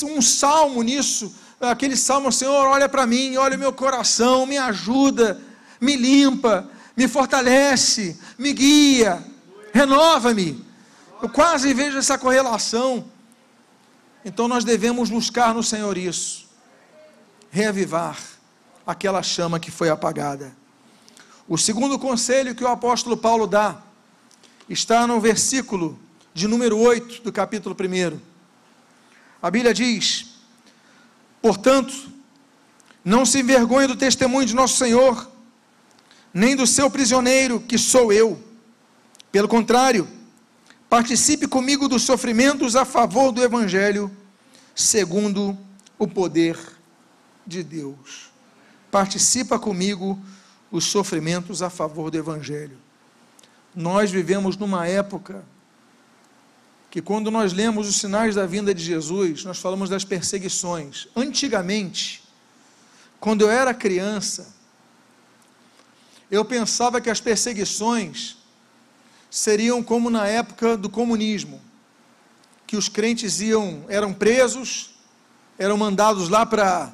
um 0.07 0.23
salmo 0.23 0.83
nisso, 0.83 1.35
aquele 1.61 1.95
salmo, 1.95 2.33
Senhor, 2.33 2.69
olha 2.69 2.89
para 2.89 3.07
mim, 3.07 3.37
olha 3.37 3.55
o 3.55 3.61
meu 3.61 3.71
coração, 3.71 4.47
me 4.47 4.57
ajuda, 4.57 5.45
me 5.81 5.97
limpa, 5.97 6.69
me 6.97 7.07
fortalece, 7.07 8.19
me 8.39 8.53
guia, 8.53 9.25
renova-me. 9.73 10.65
Eu 11.23 11.29
quase 11.29 11.73
vejo 11.75 11.99
essa 11.99 12.19
correlação. 12.19 13.05
Então 14.25 14.49
nós 14.49 14.65
devemos 14.65 15.11
buscar 15.11 15.55
no 15.55 15.63
Senhor 15.63 15.97
isso, 15.97 16.49
reavivar 17.51 18.19
aquela 18.87 19.23
chama 19.23 19.61
que 19.61 19.71
foi 19.71 19.89
apagada. 19.89 20.55
O 21.49 21.57
segundo 21.57 21.99
conselho 21.99 22.55
que 22.55 22.65
o 22.65 22.69
apóstolo 22.69 23.17
Paulo 23.17 23.47
dá 23.47 23.81
está 24.69 25.07
no 25.07 25.21
versículo 25.21 25.99
de 26.35 26.49
número 26.49 26.79
8 26.79 27.23
do 27.23 27.33
capítulo 27.33 27.77
1. 27.79 28.19
A 29.41 29.51
Bíblia 29.51 29.73
diz: 29.73 30.27
Portanto, 31.41 31.95
não 33.05 33.25
se 33.25 33.39
envergonhe 33.39 33.87
do 33.87 33.95
testemunho 33.95 34.47
de 34.47 34.55
nosso 34.55 34.77
Senhor, 34.77 35.31
nem 36.37 36.55
do 36.55 36.67
seu 36.67 36.91
prisioneiro, 36.91 37.59
que 37.59 37.79
sou 37.79 38.13
eu. 38.13 38.39
Pelo 39.33 39.49
contrário, 39.49 40.07
participe 40.87 41.49
comigo 41.49 41.89
dos 41.89 42.03
sofrimentos 42.03 42.77
a 42.77 42.85
favor 42.85 43.33
do 43.33 43.43
Evangelho, 43.43 44.15
segundo 44.75 45.57
o 45.99 46.07
poder 46.07 46.59
de 47.47 47.63
Deus. 47.63 48.31
Participa 48.91 49.59
comigo 49.59 50.23
os 50.71 50.85
sofrimentos 50.85 51.63
a 51.63 51.71
favor 51.71 52.11
do 52.11 52.19
Evangelho. 52.19 52.77
Nós 53.75 54.11
vivemos 54.11 54.59
numa 54.59 54.87
época 54.87 55.43
que 56.91 57.01
quando 57.01 57.31
nós 57.31 57.55
lemos 57.55 57.89
os 57.89 57.97
sinais 57.97 58.35
da 58.35 58.45
vinda 58.45 58.75
de 58.75 58.85
Jesus, 58.85 59.43
nós 59.43 59.59
falamos 59.59 59.89
das 59.89 60.05
perseguições. 60.05 61.09
Antigamente, 61.17 62.23
quando 63.19 63.41
eu 63.41 63.51
era 63.51 63.73
criança, 63.73 64.55
eu 66.31 66.45
pensava 66.45 67.01
que 67.01 67.11
as 67.11 67.21
perseguições 67.21 68.37
seriam 69.31 69.83
como 69.83 70.11
na 70.11 70.27
época 70.27 70.77
do 70.77 70.89
comunismo, 70.89 71.61
que 72.67 72.77
os 72.77 72.89
crentes 72.89 73.41
iam, 73.41 73.85
eram 73.89 74.13
presos, 74.13 74.95
eram 75.59 75.77
mandados 75.77 76.29
lá 76.29 76.45
para 76.45 76.93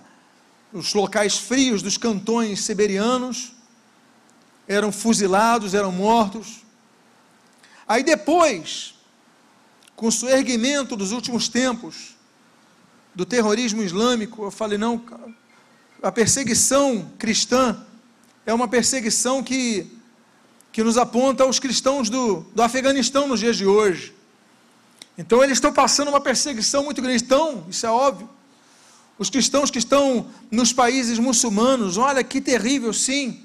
os 0.73 0.93
locais 0.95 1.39
frios 1.39 1.83
dos 1.83 1.97
cantões 1.97 2.61
siberianos, 2.61 3.53
eram 4.69 4.93
fuzilados, 4.93 5.75
eram 5.75 5.93
mortos. 5.93 6.63
Aí 7.87 8.03
depois, 8.03 8.95
com 9.97 10.09
o 10.09 10.29
erguimento 10.29 10.97
dos 10.97 11.13
últimos 11.13 11.49
tempos 11.49 12.17
do 13.15 13.25
terrorismo 13.25 13.83
islâmico, 13.83 14.45
eu 14.45 14.51
falei: 14.51 14.79
não, 14.79 15.03
a 16.03 16.11
perseguição 16.11 17.11
cristã 17.19 17.87
é 18.45 18.53
uma 18.53 18.67
perseguição 18.67 19.43
que, 19.43 19.87
que 20.73 20.83
nos 20.83 20.99
aponta 20.99 21.45
aos 21.45 21.59
cristãos 21.59 22.11
do, 22.11 22.41
do 22.55 22.63
Afeganistão 22.63 23.29
nos 23.29 23.41
dias 23.41 23.57
de 23.57 23.67
hoje. 23.67 24.15
Então, 25.17 25.43
eles 25.43 25.59
estão 25.59 25.73
passando 25.73 26.09
uma 26.09 26.21
perseguição 26.21 26.85
muito 26.85 27.01
grande. 27.01 27.23
Então, 27.23 27.65
isso 27.69 27.87
é 27.87 27.91
óbvio. 27.91 28.29
Os 29.19 29.31
cristãos 29.31 29.71
que 29.71 29.79
estão 29.79 30.27
nos 30.51 30.73
países 30.73 31.19
muçulmanos, 31.19 31.97
olha 31.97 32.25
que 32.25 32.41
terrível, 32.41 32.93
sim. 32.93 33.45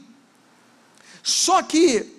Só 1.21 1.61
que 1.61 2.15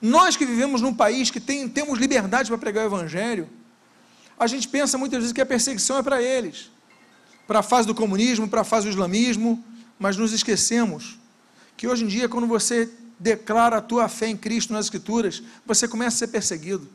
nós 0.00 0.36
que 0.36 0.46
vivemos 0.46 0.80
num 0.80 0.94
país 0.94 1.30
que 1.30 1.40
tem, 1.40 1.68
temos 1.68 1.98
liberdade 1.98 2.48
para 2.48 2.58
pregar 2.58 2.84
o 2.84 2.88
Evangelho, 2.88 3.48
a 4.38 4.46
gente 4.46 4.68
pensa 4.68 4.96
muitas 4.96 5.18
vezes 5.18 5.32
que 5.32 5.40
a 5.40 5.46
perseguição 5.46 5.98
é 5.98 6.02
para 6.02 6.22
eles, 6.22 6.70
para 7.46 7.58
a 7.58 7.62
fase 7.62 7.88
do 7.88 7.94
comunismo, 7.94 8.46
para 8.46 8.60
a 8.60 8.64
fase 8.64 8.86
do 8.86 8.90
islamismo, 8.90 9.64
mas 9.98 10.16
nos 10.16 10.32
esquecemos 10.32 11.17
que 11.78 11.86
hoje 11.86 12.04
em 12.04 12.08
dia, 12.08 12.28
quando 12.28 12.48
você 12.48 12.90
declara 13.20 13.76
a 13.78 13.80
tua 13.80 14.08
fé 14.08 14.26
em 14.26 14.36
Cristo 14.36 14.72
nas 14.72 14.86
Escrituras, 14.86 15.40
você 15.64 15.86
começa 15.86 16.16
a 16.16 16.18
ser 16.18 16.26
perseguido. 16.26 16.88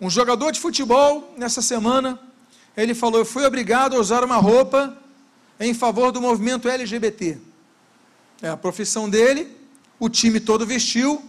Um 0.00 0.08
jogador 0.08 0.50
de 0.50 0.58
futebol, 0.58 1.34
nessa 1.36 1.60
semana, 1.60 2.18
ele 2.74 2.94
falou: 2.94 3.20
Eu 3.20 3.24
fui 3.26 3.44
obrigado 3.44 3.94
a 3.94 4.00
usar 4.00 4.24
uma 4.24 4.36
roupa 4.36 4.96
em 5.60 5.74
favor 5.74 6.10
do 6.10 6.22
movimento 6.22 6.70
LGBT. 6.70 7.36
É 8.40 8.48
a 8.48 8.56
profissão 8.56 9.10
dele, 9.10 9.54
o 9.98 10.08
time 10.08 10.40
todo 10.40 10.64
vestiu, 10.64 11.22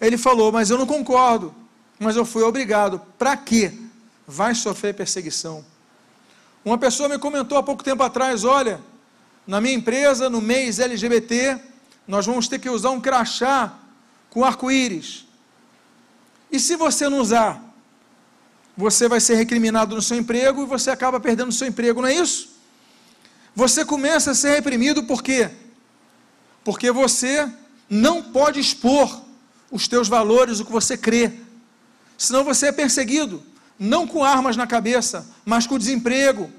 ele 0.00 0.18
falou: 0.18 0.50
Mas 0.50 0.70
eu 0.70 0.78
não 0.78 0.86
concordo, 0.86 1.54
mas 1.96 2.16
eu 2.16 2.24
fui 2.24 2.42
obrigado. 2.42 3.00
Para 3.16 3.36
quê? 3.36 3.72
Vai 4.26 4.52
sofrer 4.52 4.94
perseguição. 4.94 5.64
Uma 6.64 6.76
pessoa 6.76 7.08
me 7.08 7.20
comentou 7.20 7.56
há 7.56 7.62
pouco 7.62 7.84
tempo 7.84 8.02
atrás: 8.02 8.42
Olha, 8.42 8.80
na 9.48 9.62
minha 9.62 9.74
empresa, 9.74 10.28
no 10.28 10.42
mês 10.42 10.78
LGBT, 10.78 11.58
nós 12.06 12.26
vamos 12.26 12.48
ter 12.48 12.58
que 12.58 12.68
usar 12.68 12.90
um 12.90 13.00
crachá 13.00 13.78
com 14.28 14.44
arco-íris. 14.44 15.24
E 16.52 16.60
se 16.60 16.76
você 16.76 17.08
não 17.08 17.18
usar, 17.18 17.58
você 18.76 19.08
vai 19.08 19.20
ser 19.20 19.36
recriminado 19.36 19.94
no 19.94 20.02
seu 20.02 20.18
emprego 20.18 20.62
e 20.62 20.66
você 20.66 20.90
acaba 20.90 21.18
perdendo 21.18 21.48
o 21.48 21.52
seu 21.52 21.66
emprego, 21.66 22.02
não 22.02 22.08
é 22.08 22.14
isso? 22.14 22.58
Você 23.54 23.86
começa 23.86 24.32
a 24.32 24.34
ser 24.34 24.50
reprimido 24.50 25.04
por 25.04 25.22
quê? 25.22 25.50
Porque 26.62 26.92
você 26.92 27.50
não 27.88 28.22
pode 28.22 28.60
expor 28.60 29.22
os 29.70 29.88
teus 29.88 30.08
valores, 30.08 30.60
o 30.60 30.64
que 30.66 30.72
você 30.72 30.94
crê. 30.94 31.32
Senão 32.18 32.44
você 32.44 32.66
é 32.66 32.72
perseguido, 32.72 33.42
não 33.78 34.06
com 34.06 34.22
armas 34.22 34.58
na 34.58 34.66
cabeça, 34.66 35.26
mas 35.42 35.66
com 35.66 35.78
desemprego, 35.78 36.52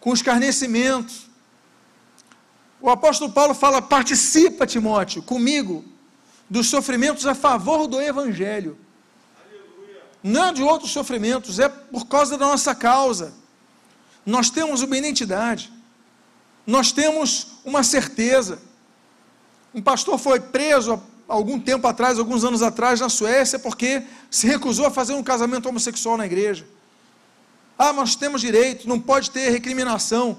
com 0.00 0.14
escarnecimento. 0.14 1.27
O 2.80 2.90
apóstolo 2.90 3.32
Paulo 3.32 3.54
fala: 3.54 3.82
participa, 3.82 4.66
Timóteo, 4.66 5.22
comigo, 5.22 5.84
dos 6.48 6.68
sofrimentos 6.68 7.26
a 7.26 7.34
favor 7.34 7.86
do 7.86 8.00
Evangelho. 8.00 8.78
Não 10.22 10.46
é 10.46 10.52
de 10.52 10.62
outros 10.62 10.90
sofrimentos, 10.90 11.58
é 11.58 11.68
por 11.68 12.06
causa 12.06 12.36
da 12.36 12.46
nossa 12.46 12.74
causa. 12.74 13.32
Nós 14.26 14.50
temos 14.50 14.82
uma 14.82 14.96
identidade, 14.96 15.72
nós 16.66 16.92
temos 16.92 17.58
uma 17.64 17.82
certeza. 17.82 18.60
Um 19.74 19.80
pastor 19.80 20.18
foi 20.18 20.40
preso 20.40 21.00
algum 21.28 21.60
tempo 21.60 21.86
atrás, 21.86 22.18
alguns 22.18 22.42
anos 22.42 22.62
atrás, 22.62 23.00
na 23.00 23.08
Suécia, 23.08 23.58
porque 23.58 24.02
se 24.30 24.46
recusou 24.46 24.86
a 24.86 24.90
fazer 24.90 25.12
um 25.12 25.22
casamento 25.22 25.68
homossexual 25.68 26.16
na 26.16 26.26
igreja. 26.26 26.66
Ah, 27.78 27.92
nós 27.92 28.16
temos 28.16 28.40
direito, 28.40 28.88
não 28.88 28.98
pode 28.98 29.30
ter 29.30 29.50
recriminação. 29.50 30.38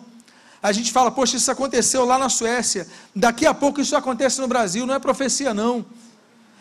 A 0.62 0.72
gente 0.72 0.92
fala, 0.92 1.10
poxa, 1.10 1.38
isso 1.38 1.50
aconteceu 1.50 2.04
lá 2.04 2.18
na 2.18 2.28
Suécia, 2.28 2.88
daqui 3.16 3.46
a 3.46 3.54
pouco 3.54 3.80
isso 3.80 3.96
acontece 3.96 4.42
no 4.42 4.48
Brasil, 4.48 4.86
não 4.86 4.94
é 4.94 5.00
profecia, 5.00 5.54
não. 5.54 5.86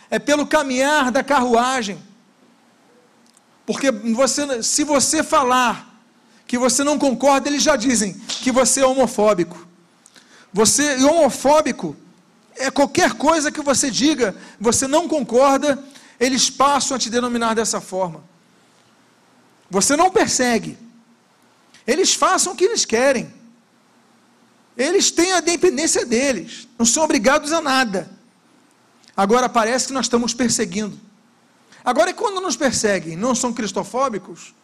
É 0.08 0.18
pelo 0.18 0.46
caminhar 0.46 1.10
da 1.10 1.22
carruagem. 1.22 1.98
Porque 3.66 3.90
você, 3.90 4.62
se 4.62 4.84
você 4.84 5.22
falar 5.22 6.02
que 6.46 6.56
você 6.56 6.82
não 6.82 6.98
concorda, 6.98 7.48
eles 7.48 7.62
já 7.62 7.76
dizem 7.76 8.14
que 8.14 8.50
você 8.50 8.80
é 8.80 8.86
homofóbico. 8.86 9.66
Você 10.52 10.98
e 10.98 11.04
homofóbico 11.04 11.96
é 12.56 12.70
qualquer 12.70 13.12
coisa 13.14 13.52
que 13.52 13.60
você 13.60 13.90
diga, 13.90 14.34
você 14.58 14.86
não 14.86 15.06
concorda, 15.06 15.78
eles 16.18 16.48
passam 16.48 16.96
a 16.96 16.98
te 16.98 17.10
denominar 17.10 17.54
dessa 17.54 17.80
forma. 17.80 18.24
Você 19.68 19.96
não 19.96 20.10
persegue. 20.10 20.78
Eles 21.86 22.14
façam 22.14 22.52
o 22.52 22.56
que 22.56 22.64
eles 22.64 22.84
querem. 22.84 23.37
Eles 24.78 25.10
têm 25.10 25.32
a 25.32 25.40
dependência 25.40 26.06
deles, 26.06 26.68
não 26.78 26.86
são 26.86 27.02
obrigados 27.02 27.52
a 27.52 27.60
nada. 27.60 28.08
Agora 29.16 29.48
parece 29.48 29.88
que 29.88 29.92
nós 29.92 30.06
estamos 30.06 30.32
perseguindo. 30.32 30.96
Agora, 31.84 32.14
quando 32.14 32.40
nos 32.40 32.56
perseguem, 32.56 33.16
não 33.16 33.34
são 33.34 33.52
cristofóbicos? 33.52 34.54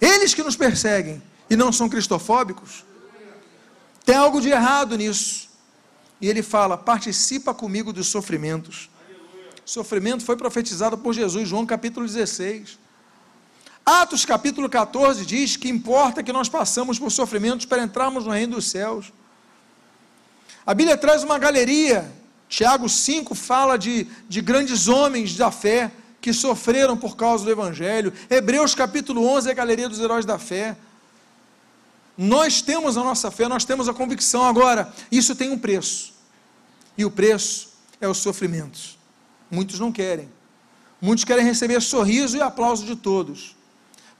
Eles 0.00 0.34
que 0.34 0.42
nos 0.42 0.56
perseguem 0.56 1.22
e 1.48 1.54
não 1.54 1.70
são 1.70 1.88
cristofóbicos? 1.88 2.84
Tem 4.04 4.16
algo 4.16 4.40
de 4.40 4.48
errado 4.48 4.96
nisso. 4.96 5.48
E 6.20 6.28
ele 6.28 6.42
fala: 6.42 6.76
participa 6.76 7.54
comigo 7.54 7.92
dos 7.92 8.08
sofrimentos. 8.08 8.90
Sofrimento 9.64 10.24
foi 10.24 10.36
profetizado 10.36 10.98
por 10.98 11.12
Jesus, 11.12 11.48
João 11.48 11.64
capítulo 11.64 12.04
16. 12.04 12.81
Atos 13.84 14.24
capítulo 14.24 14.68
14 14.68 15.26
diz 15.26 15.56
que 15.56 15.68
importa 15.68 16.22
que 16.22 16.32
nós 16.32 16.48
passamos 16.48 17.00
por 17.00 17.10
sofrimentos 17.10 17.66
para 17.66 17.82
entrarmos 17.82 18.24
no 18.24 18.30
reino 18.30 18.54
dos 18.54 18.66
céus. 18.66 19.12
A 20.64 20.72
Bíblia 20.72 20.96
traz 20.96 21.24
uma 21.24 21.36
galeria. 21.36 22.10
Tiago 22.48 22.88
5 22.88 23.34
fala 23.34 23.76
de, 23.76 24.06
de 24.28 24.40
grandes 24.40 24.86
homens 24.86 25.36
da 25.36 25.50
fé 25.50 25.90
que 26.20 26.32
sofreram 26.32 26.96
por 26.96 27.16
causa 27.16 27.44
do 27.44 27.50
Evangelho. 27.50 28.12
Hebreus 28.30 28.72
capítulo 28.72 29.26
11 29.26 29.48
é 29.48 29.52
a 29.52 29.54
galeria 29.54 29.88
dos 29.88 29.98
heróis 29.98 30.24
da 30.24 30.38
fé. 30.38 30.76
Nós 32.16 32.62
temos 32.62 32.96
a 32.96 33.02
nossa 33.02 33.32
fé, 33.32 33.48
nós 33.48 33.64
temos 33.64 33.88
a 33.88 33.94
convicção. 33.94 34.44
Agora, 34.44 34.92
isso 35.10 35.34
tem 35.34 35.50
um 35.50 35.58
preço. 35.58 36.12
E 36.96 37.04
o 37.04 37.10
preço 37.10 37.70
é 38.00 38.06
os 38.06 38.18
sofrimentos. 38.18 38.96
Muitos 39.50 39.80
não 39.80 39.90
querem. 39.90 40.28
Muitos 41.00 41.24
querem 41.24 41.44
receber 41.44 41.80
sorriso 41.80 42.36
e 42.36 42.40
aplauso 42.40 42.86
de 42.86 42.94
todos 42.94 43.56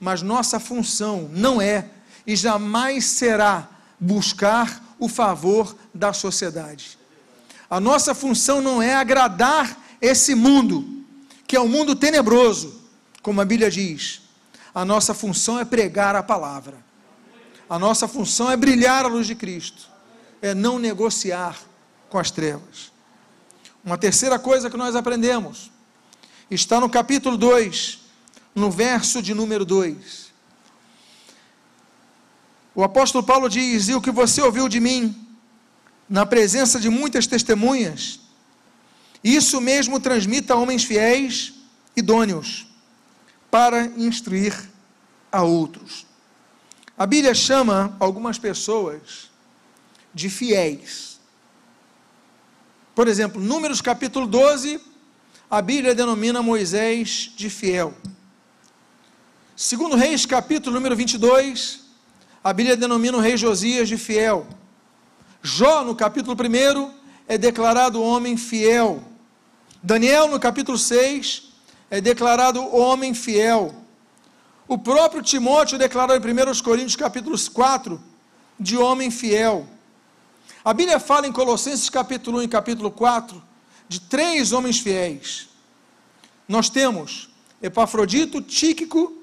mas 0.03 0.21
nossa 0.21 0.59
função 0.59 1.29
não 1.31 1.61
é 1.61 1.85
e 2.27 2.35
jamais 2.35 3.05
será 3.05 3.69
buscar 3.97 4.83
o 4.99 5.07
favor 5.07 5.77
da 5.93 6.11
sociedade. 6.11 6.99
A 7.69 7.79
nossa 7.79 8.13
função 8.13 8.59
não 8.59 8.81
é 8.81 8.93
agradar 8.95 9.81
esse 10.01 10.35
mundo, 10.35 11.05
que 11.47 11.55
é 11.55 11.61
um 11.61 11.69
mundo 11.69 11.95
tenebroso, 11.95 12.81
como 13.21 13.39
a 13.39 13.45
Bíblia 13.45 13.71
diz. 13.71 14.23
A 14.75 14.83
nossa 14.83 15.13
função 15.13 15.57
é 15.57 15.63
pregar 15.63 16.17
a 16.17 16.21
palavra. 16.21 16.83
A 17.69 17.79
nossa 17.79 18.05
função 18.05 18.51
é 18.51 18.57
brilhar 18.57 19.05
a 19.05 19.07
luz 19.07 19.25
de 19.25 19.35
Cristo, 19.35 19.87
é 20.41 20.53
não 20.53 20.77
negociar 20.77 21.57
com 22.09 22.19
as 22.19 22.29
trevas. 22.29 22.91
Uma 23.85 23.97
terceira 23.97 24.37
coisa 24.37 24.69
que 24.69 24.75
nós 24.75 24.97
aprendemos 24.97 25.71
está 26.51 26.81
no 26.81 26.89
capítulo 26.89 27.37
2, 27.37 28.02
no 28.55 28.69
verso 28.69 29.21
de 29.21 29.33
número 29.33 29.65
2. 29.65 30.31
O 32.75 32.83
apóstolo 32.83 33.23
Paulo 33.23 33.49
diz: 33.49 33.87
E 33.87 33.93
o 33.93 34.01
que 34.01 34.11
você 34.11 34.41
ouviu 34.41 34.67
de 34.67 34.79
mim, 34.79 35.15
na 36.09 36.25
presença 36.25 36.79
de 36.79 36.89
muitas 36.89 37.27
testemunhas, 37.27 38.19
isso 39.23 39.61
mesmo 39.61 39.99
transmita 39.99 40.53
a 40.53 40.57
homens 40.57 40.83
fiéis, 40.83 41.53
idôneos, 41.95 42.67
para 43.49 43.85
instruir 43.97 44.69
a 45.31 45.43
outros. 45.43 46.05
A 46.97 47.05
Bíblia 47.05 47.33
chama 47.33 47.95
algumas 47.99 48.37
pessoas 48.37 49.31
de 50.13 50.29
fiéis. 50.29 51.19
Por 52.93 53.07
exemplo, 53.07 53.41
Números 53.41 53.81
capítulo 53.81 54.27
12, 54.27 54.79
a 55.49 55.61
Bíblia 55.61 55.95
denomina 55.95 56.43
Moisés 56.43 57.31
de 57.35 57.49
fiel. 57.49 57.95
Segundo 59.55 59.95
Reis, 59.95 60.25
capítulo 60.25 60.73
número 60.75 60.95
22, 60.95 61.81
a 62.43 62.51
Bíblia 62.51 62.75
denomina 62.75 63.17
o 63.17 63.21
rei 63.21 63.37
Josias 63.37 63.87
de 63.87 63.97
fiel. 63.97 64.47
Jó, 65.43 65.83
no 65.83 65.95
capítulo 65.95 66.35
1, 66.35 66.91
é 67.27 67.37
declarado 67.37 68.01
homem 68.01 68.35
fiel. 68.35 69.03
Daniel, 69.81 70.27
no 70.27 70.39
capítulo 70.39 70.75
6, 70.75 71.51
é 71.91 72.01
declarado 72.01 72.75
homem 72.75 73.13
fiel. 73.13 73.75
O 74.67 74.75
próprio 74.75 75.21
Timóteo 75.21 75.77
declarou 75.77 76.15
em 76.15 76.19
1 76.19 76.63
Coríntios, 76.63 76.95
capítulo 76.95 77.37
4, 77.37 78.01
de 78.59 78.75
homem 78.75 79.11
fiel. 79.11 79.67
A 80.65 80.73
Bíblia 80.73 80.99
fala 80.99 81.27
em 81.27 81.31
Colossenses, 81.31 81.91
capítulo 81.91 82.39
1 82.39 82.41
e 82.41 82.47
capítulo 82.47 82.89
4, 82.89 83.39
de 83.87 83.99
três 83.99 84.51
homens 84.51 84.79
fiéis. 84.79 85.47
Nós 86.47 86.69
temos 86.71 87.29
Epafrodito, 87.61 88.41
Tíquico 88.41 89.21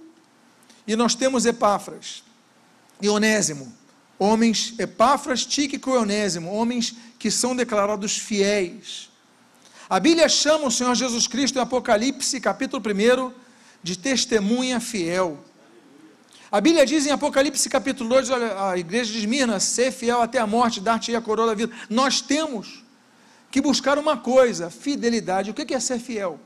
e 0.91 0.97
nós 0.97 1.15
temos 1.15 1.47
Epáfras 1.47 2.25
e 3.01 3.09
Onésimo, 3.09 3.73
homens, 4.19 4.75
Epáfras, 4.77 5.47
Tíquico 5.47 5.91
e 5.91 5.97
Onésimo, 5.97 6.53
homens 6.53 6.97
que 7.17 7.31
são 7.31 7.55
declarados 7.55 8.19
fiéis. 8.19 9.09
A 9.89 10.01
Bíblia 10.01 10.29
chama 10.29 10.67
o 10.67 10.71
Senhor 10.71 10.93
Jesus 10.97 11.29
Cristo 11.29 11.59
em 11.59 11.63
Apocalipse, 11.63 12.41
capítulo 12.41 12.83
1, 12.85 13.33
de 13.81 13.97
testemunha 13.97 14.81
fiel. 14.81 15.39
A 16.51 16.61
Bíblia 16.61 16.85
diz 16.85 17.07
em 17.07 17.13
Apocalipse 17.13 17.69
capítulo 17.69 18.11
2, 18.11 18.31
olha, 18.31 18.71
a 18.71 18.77
igreja 18.77 19.13
de 19.13 19.21
Esmirna, 19.21 19.61
ser 19.61 19.93
fiel 19.93 20.21
até 20.21 20.41
a 20.41 20.47
morte, 20.47 20.81
dar-te 20.81 21.15
a 21.15 21.21
coroa 21.21 21.47
da 21.47 21.55
vida. 21.55 21.73
Nós 21.89 22.21
temos 22.21 22.85
que 23.49 23.61
buscar 23.61 23.97
uma 23.97 24.17
coisa, 24.17 24.71
fidelidade. 24.71 25.53
O 25.53 25.55
que 25.55 25.73
é 25.73 25.79
ser 25.79 26.01
fiel? 26.01 26.41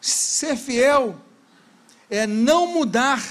Ser 0.00 0.56
fiel 0.56 1.20
é 2.14 2.26
não 2.26 2.66
mudar 2.66 3.22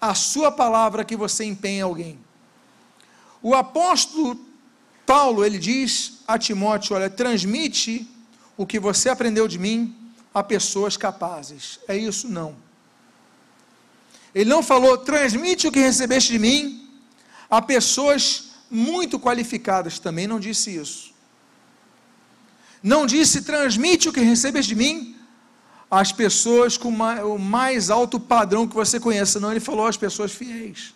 a 0.00 0.14
sua 0.14 0.50
palavra 0.50 1.04
que 1.04 1.16
você 1.16 1.44
empenha 1.44 1.84
alguém. 1.84 2.18
O 3.42 3.54
apóstolo 3.54 4.38
Paulo, 5.06 5.44
ele 5.44 5.58
diz 5.58 6.18
a 6.26 6.38
Timóteo: 6.38 6.96
olha, 6.96 7.10
transmite 7.10 8.08
o 8.56 8.66
que 8.66 8.78
você 8.78 9.08
aprendeu 9.08 9.46
de 9.46 9.58
mim 9.58 9.96
a 10.34 10.42
pessoas 10.42 10.96
capazes. 10.96 11.80
É 11.88 11.96
isso? 11.96 12.28
Não. 12.28 12.56
Ele 14.34 14.48
não 14.48 14.62
falou, 14.62 14.96
transmite 14.98 15.66
o 15.66 15.72
que 15.72 15.80
recebeste 15.80 16.32
de 16.32 16.38
mim 16.38 16.88
a 17.50 17.60
pessoas 17.60 18.50
muito 18.70 19.18
qualificadas. 19.18 19.98
Também 19.98 20.26
não 20.26 20.38
disse 20.38 20.74
isso. 20.76 21.12
Não 22.82 23.04
disse, 23.06 23.42
transmite 23.42 24.08
o 24.08 24.12
que 24.12 24.20
recebeste 24.20 24.68
de 24.68 24.76
mim 24.76 25.19
as 25.90 26.12
pessoas 26.12 26.76
com 26.76 26.90
o 26.90 27.38
mais 27.38 27.90
alto 27.90 28.20
padrão 28.20 28.68
que 28.68 28.74
você 28.74 29.00
conheça. 29.00 29.40
Não, 29.40 29.50
ele 29.50 29.58
falou 29.58 29.86
as 29.86 29.96
pessoas 29.96 30.30
fiéis. 30.30 30.94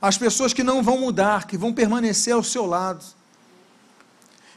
As 0.00 0.16
pessoas 0.16 0.54
que 0.54 0.62
não 0.62 0.82
vão 0.82 0.98
mudar, 0.98 1.46
que 1.46 1.58
vão 1.58 1.72
permanecer 1.72 2.32
ao 2.32 2.42
seu 2.42 2.64
lado. 2.64 3.04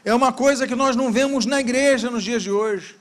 É 0.04 0.14
uma 0.14 0.32
coisa 0.32 0.68
que 0.68 0.74
nós 0.74 0.94
não 0.94 1.10
vemos 1.10 1.44
na 1.46 1.60
igreja 1.60 2.10
nos 2.10 2.22
dias 2.22 2.42
de 2.42 2.50
hoje. 2.50 2.96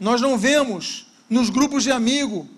Nós 0.00 0.20
não 0.20 0.36
vemos 0.36 1.06
nos 1.30 1.48
grupos 1.48 1.84
de 1.84 1.92
amigo, 1.92 2.48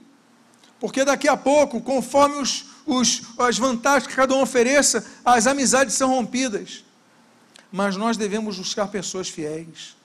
porque 0.78 1.04
daqui 1.04 1.28
a 1.28 1.36
pouco, 1.36 1.80
conforme 1.80 2.36
os, 2.36 2.64
os, 2.86 3.22
as 3.38 3.58
vantagens 3.58 4.06
que 4.06 4.14
cada 4.14 4.34
um 4.34 4.40
ofereça, 4.40 5.04
as 5.24 5.46
amizades 5.46 5.94
são 5.94 6.10
rompidas. 6.10 6.82
Mas 7.70 7.96
nós 7.96 8.16
devemos 8.16 8.56
buscar 8.56 8.88
pessoas 8.88 9.28
fiéis 9.28 9.99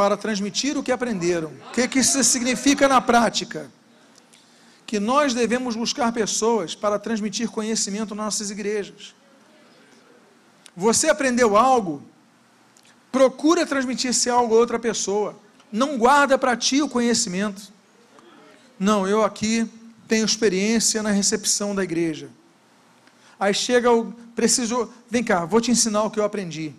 para 0.00 0.16
transmitir 0.16 0.78
o 0.78 0.82
que 0.82 0.90
aprenderam. 0.90 1.52
O 1.68 1.72
que, 1.72 1.86
que 1.86 1.98
isso 1.98 2.24
significa 2.24 2.88
na 2.88 3.02
prática? 3.02 3.70
Que 4.86 4.98
nós 4.98 5.34
devemos 5.34 5.76
buscar 5.76 6.10
pessoas 6.10 6.74
para 6.74 6.98
transmitir 6.98 7.50
conhecimento 7.50 8.14
nas 8.14 8.24
nossas 8.24 8.50
igrejas. 8.50 9.14
Você 10.74 11.10
aprendeu 11.10 11.54
algo, 11.54 12.02
procura 13.12 13.66
transmitir 13.66 14.08
esse 14.08 14.30
algo 14.30 14.54
a 14.54 14.58
outra 14.58 14.78
pessoa. 14.78 15.38
Não 15.70 15.98
guarda 15.98 16.38
para 16.38 16.56
ti 16.56 16.80
o 16.80 16.88
conhecimento. 16.88 17.70
Não, 18.78 19.06
eu 19.06 19.22
aqui 19.22 19.70
tenho 20.08 20.24
experiência 20.24 21.02
na 21.02 21.10
recepção 21.10 21.74
da 21.74 21.84
igreja. 21.84 22.30
Aí 23.38 23.52
chega 23.52 23.92
o 23.92 24.14
preciso, 24.34 24.90
vem 25.10 25.22
cá, 25.22 25.44
vou 25.44 25.60
te 25.60 25.70
ensinar 25.70 26.04
o 26.04 26.10
que 26.10 26.18
eu 26.18 26.24
aprendi. 26.24 26.74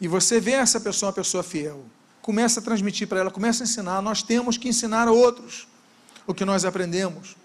E 0.00 0.08
você 0.08 0.40
vê 0.40 0.52
essa 0.52 0.80
pessoa 0.80 1.08
uma 1.08 1.14
pessoa 1.14 1.42
fiel. 1.42 1.84
Começa 2.20 2.60
a 2.60 2.62
transmitir 2.62 3.06
para 3.06 3.20
ela, 3.20 3.30
começa 3.30 3.62
a 3.62 3.64
ensinar. 3.64 4.02
Nós 4.02 4.22
temos 4.22 4.56
que 4.56 4.68
ensinar 4.68 5.08
a 5.08 5.12
outros 5.12 5.66
o 6.26 6.34
que 6.34 6.44
nós 6.44 6.64
aprendemos. 6.64 7.36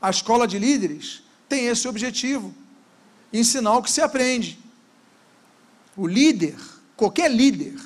A 0.00 0.10
escola 0.10 0.46
de 0.46 0.58
líderes 0.58 1.22
tem 1.48 1.66
esse 1.66 1.86
objetivo: 1.86 2.54
ensinar 3.32 3.76
o 3.76 3.82
que 3.82 3.90
se 3.90 4.00
aprende. 4.00 4.58
O 5.96 6.06
líder, 6.06 6.56
qualquer 6.96 7.30
líder, 7.30 7.76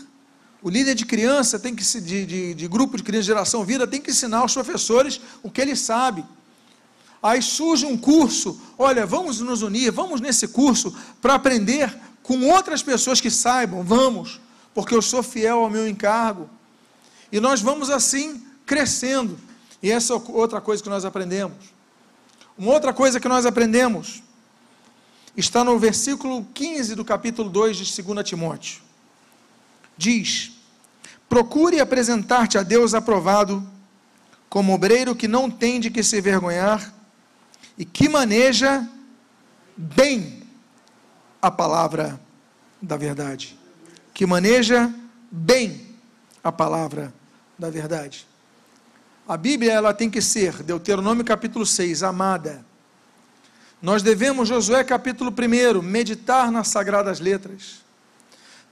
o 0.62 0.70
líder 0.70 0.94
de 0.94 1.04
criança 1.04 1.58
tem 1.58 1.74
que 1.74 1.84
de, 2.00 2.26
de, 2.26 2.54
de 2.54 2.68
grupo 2.68 2.96
de 2.96 3.02
criança 3.02 3.26
geração 3.26 3.64
vida 3.64 3.86
tem 3.86 4.00
que 4.00 4.10
ensinar 4.10 4.38
aos 4.38 4.54
professores 4.54 5.20
o 5.42 5.50
que 5.50 5.60
ele 5.60 5.76
sabe. 5.76 6.24
Aí 7.22 7.42
surge 7.42 7.84
um 7.84 7.96
curso, 7.96 8.60
olha, 8.78 9.04
vamos 9.04 9.40
nos 9.40 9.62
unir, 9.62 9.90
vamos 9.90 10.20
nesse 10.20 10.48
curso 10.48 10.94
para 11.20 11.34
aprender 11.34 11.96
com 12.28 12.46
outras 12.46 12.82
pessoas 12.82 13.22
que 13.22 13.30
saibam, 13.30 13.82
vamos, 13.82 14.38
porque 14.74 14.94
eu 14.94 15.00
sou 15.00 15.22
fiel 15.22 15.60
ao 15.60 15.70
meu 15.70 15.88
encargo. 15.88 16.46
E 17.32 17.40
nós 17.40 17.62
vamos 17.62 17.88
assim 17.88 18.44
crescendo. 18.66 19.40
E 19.82 19.90
essa 19.90 20.12
é 20.12 20.20
outra 20.28 20.60
coisa 20.60 20.82
que 20.82 20.90
nós 20.90 21.06
aprendemos. 21.06 21.72
Uma 22.58 22.72
outra 22.72 22.92
coisa 22.92 23.18
que 23.18 23.26
nós 23.28 23.46
aprendemos 23.46 24.22
está 25.34 25.64
no 25.64 25.78
versículo 25.78 26.44
15 26.52 26.94
do 26.94 27.02
capítulo 27.02 27.48
2 27.48 27.78
de 27.78 28.02
2 28.02 28.28
Timóteo. 28.28 28.82
Diz: 29.96 30.52
Procure 31.30 31.80
apresentar-te 31.80 32.58
a 32.58 32.62
Deus 32.62 32.92
aprovado, 32.92 33.66
como 34.50 34.74
obreiro 34.74 35.16
que 35.16 35.26
não 35.26 35.50
tem 35.50 35.80
de 35.80 35.90
que 35.90 36.02
se 36.02 36.20
vergonhar 36.20 36.92
e 37.78 37.86
que 37.86 38.06
maneja 38.06 38.86
bem 39.74 40.37
a 41.40 41.50
palavra 41.50 42.20
da 42.80 42.96
verdade. 42.96 43.58
Que 44.12 44.26
maneja 44.26 44.92
bem 45.30 45.86
a 46.42 46.50
palavra 46.50 47.12
da 47.58 47.70
verdade. 47.70 48.26
A 49.26 49.36
Bíblia 49.36 49.72
ela 49.72 49.92
tem 49.92 50.08
que 50.08 50.22
ser, 50.22 50.62
Deuteronômio 50.62 51.24
capítulo 51.24 51.66
6, 51.66 52.02
amada. 52.02 52.64
Nós 53.80 54.02
devemos, 54.02 54.48
Josué 54.48 54.82
capítulo 54.82 55.30
1, 55.30 55.82
meditar 55.82 56.50
nas 56.50 56.68
sagradas 56.68 57.20
letras. 57.20 57.82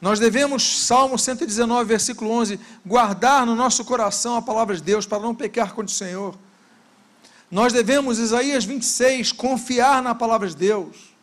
Nós 0.00 0.18
devemos, 0.18 0.84
Salmo 0.84 1.18
119, 1.18 1.84
versículo 1.84 2.30
11, 2.30 2.60
guardar 2.84 3.46
no 3.46 3.54
nosso 3.54 3.84
coração 3.84 4.36
a 4.36 4.42
palavra 4.42 4.74
de 4.74 4.82
Deus 4.82 5.06
para 5.06 5.20
não 5.20 5.34
pecar 5.34 5.74
contra 5.74 5.92
o 5.92 5.96
Senhor. 5.96 6.36
Nós 7.50 7.72
devemos, 7.72 8.18
Isaías 8.18 8.64
26, 8.64 9.32
confiar 9.32 10.02
na 10.02 10.14
palavra 10.14 10.48
de 10.48 10.56
Deus. 10.56 11.15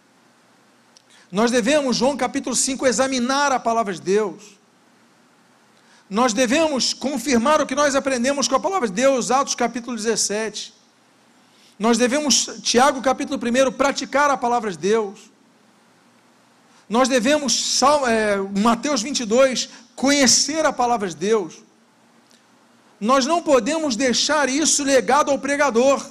Nós 1.34 1.52
devemos, 1.52 1.98
João 1.98 2.16
capítulo 2.16 2.56
5, 2.56 2.88
examinar 2.88 3.52
a 3.52 3.60
palavra 3.60 3.94
de 3.94 4.02
Deus 4.02 4.64
nós 6.14 6.32
devemos 6.32 6.94
confirmar 6.94 7.60
o 7.60 7.66
que 7.66 7.74
nós 7.74 7.96
aprendemos 7.96 8.48
com 8.48 8.56
a 8.56 8.60
palavra 8.60 8.88
de 8.88 8.94
Deus, 8.94 9.32
Atos 9.32 9.56
capítulo 9.56 9.96
17. 9.98 10.72
Nós 11.80 11.98
devemos, 11.98 12.60
Tiago 12.62 13.02
capítulo 13.02 13.40
1, 13.40 13.72
praticar 13.72 14.30
a 14.30 14.38
palavra 14.38 14.70
de 14.70 14.78
Deus. 14.78 15.32
Nós 16.88 17.08
devemos, 17.08 17.82
é, 18.08 18.38
Mateus 18.38 19.02
22, 19.02 19.70
conhecer 19.96 20.64
a 20.68 20.72
palavra 20.72 21.10
de 21.10 21.16
Deus. 21.16 21.64
Nós 23.00 23.26
não 23.26 23.42
podemos 23.42 23.96
deixar 23.96 24.50
isso 24.50 24.84
legado 24.84 25.32
ao 25.32 25.40
pregador. 25.40 26.06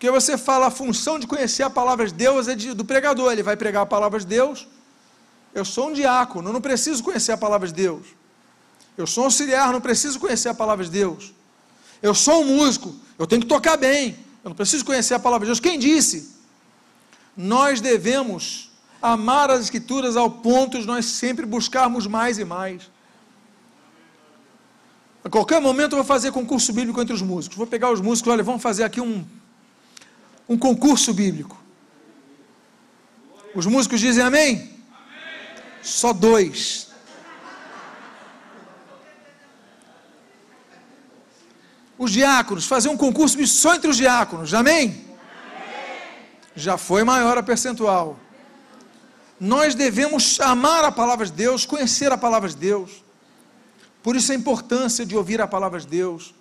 Porque 0.00 0.10
você 0.10 0.38
fala, 0.38 0.68
a 0.68 0.70
função 0.70 1.18
de 1.18 1.26
conhecer 1.26 1.62
a 1.62 1.68
palavra 1.68 2.06
de 2.06 2.14
Deus 2.14 2.48
é 2.48 2.54
de, 2.54 2.72
do 2.72 2.86
pregador. 2.86 3.32
Ele 3.32 3.42
vai 3.42 3.54
pregar 3.54 3.82
a 3.82 3.86
palavra 3.86 4.18
de 4.18 4.24
Deus. 4.24 4.66
Eu 5.54 5.62
sou 5.62 5.90
um 5.90 5.92
diácono, 5.92 6.50
não 6.50 6.60
preciso 6.62 7.04
conhecer 7.04 7.32
a 7.32 7.36
palavra 7.36 7.68
de 7.68 7.74
Deus. 7.74 8.06
Eu 8.96 9.06
sou 9.06 9.24
auxiliar, 9.24 9.70
não 9.70 9.80
preciso 9.82 10.18
conhecer 10.18 10.48
a 10.48 10.54
palavra 10.54 10.86
de 10.86 10.90
Deus. 10.90 11.34
Eu 12.00 12.14
sou 12.14 12.40
um 12.40 12.56
músico, 12.56 12.94
eu 13.18 13.26
tenho 13.26 13.42
que 13.42 13.46
tocar 13.46 13.76
bem. 13.76 14.16
Eu 14.42 14.48
não 14.48 14.54
preciso 14.56 14.86
conhecer 14.86 15.12
a 15.12 15.18
palavra 15.18 15.44
de 15.44 15.50
Deus. 15.50 15.60
Quem 15.60 15.78
disse? 15.78 16.34
Nós 17.36 17.82
devemos 17.82 18.70
amar 19.02 19.50
as 19.50 19.60
Escrituras 19.60 20.16
ao 20.16 20.30
ponto 20.30 20.80
de 20.80 20.86
nós 20.86 21.04
sempre 21.04 21.44
buscarmos 21.44 22.06
mais 22.06 22.38
e 22.38 22.44
mais. 22.46 22.90
A 25.22 25.28
qualquer 25.28 25.60
momento 25.60 25.92
eu 25.92 25.96
vou 25.98 26.06
fazer 26.06 26.32
concurso 26.32 26.72
bíblico 26.72 26.98
entre 27.02 27.12
os 27.12 27.20
músicos. 27.20 27.58
Vou 27.58 27.66
pegar 27.66 27.92
os 27.92 28.00
músicos, 28.00 28.32
olha, 28.32 28.42
vamos 28.42 28.62
fazer 28.62 28.84
aqui 28.84 28.98
um, 28.98 29.26
um 30.50 30.58
concurso 30.58 31.14
bíblico. 31.14 31.56
Os 33.54 33.66
músicos 33.66 34.00
dizem 34.00 34.22
amém? 34.22 34.56
amém. 34.56 34.70
Só 35.80 36.12
dois. 36.12 36.90
os 42.00 42.10
diáconos, 42.12 42.66
fazer 42.66 42.88
um 42.88 42.96
concurso 42.96 43.46
só 43.46 43.74
entre 43.74 43.90
os 43.90 43.98
diáconos, 43.98 44.54
amém? 44.54 44.88
amém? 44.88 45.04
Já 46.56 46.78
foi 46.78 47.04
maior 47.04 47.36
a 47.36 47.42
percentual. 47.42 48.18
Nós 49.38 49.74
devemos 49.74 50.40
amar 50.40 50.82
a 50.82 50.90
palavra 50.90 51.26
de 51.26 51.32
Deus, 51.32 51.66
conhecer 51.66 52.10
a 52.10 52.16
palavra 52.16 52.48
de 52.48 52.56
Deus. 52.56 53.04
Por 54.02 54.16
isso 54.16 54.32
a 54.32 54.34
importância 54.34 55.04
de 55.04 55.14
ouvir 55.14 55.42
a 55.42 55.46
palavra 55.46 55.78
de 55.78 55.86
Deus. 55.86 56.34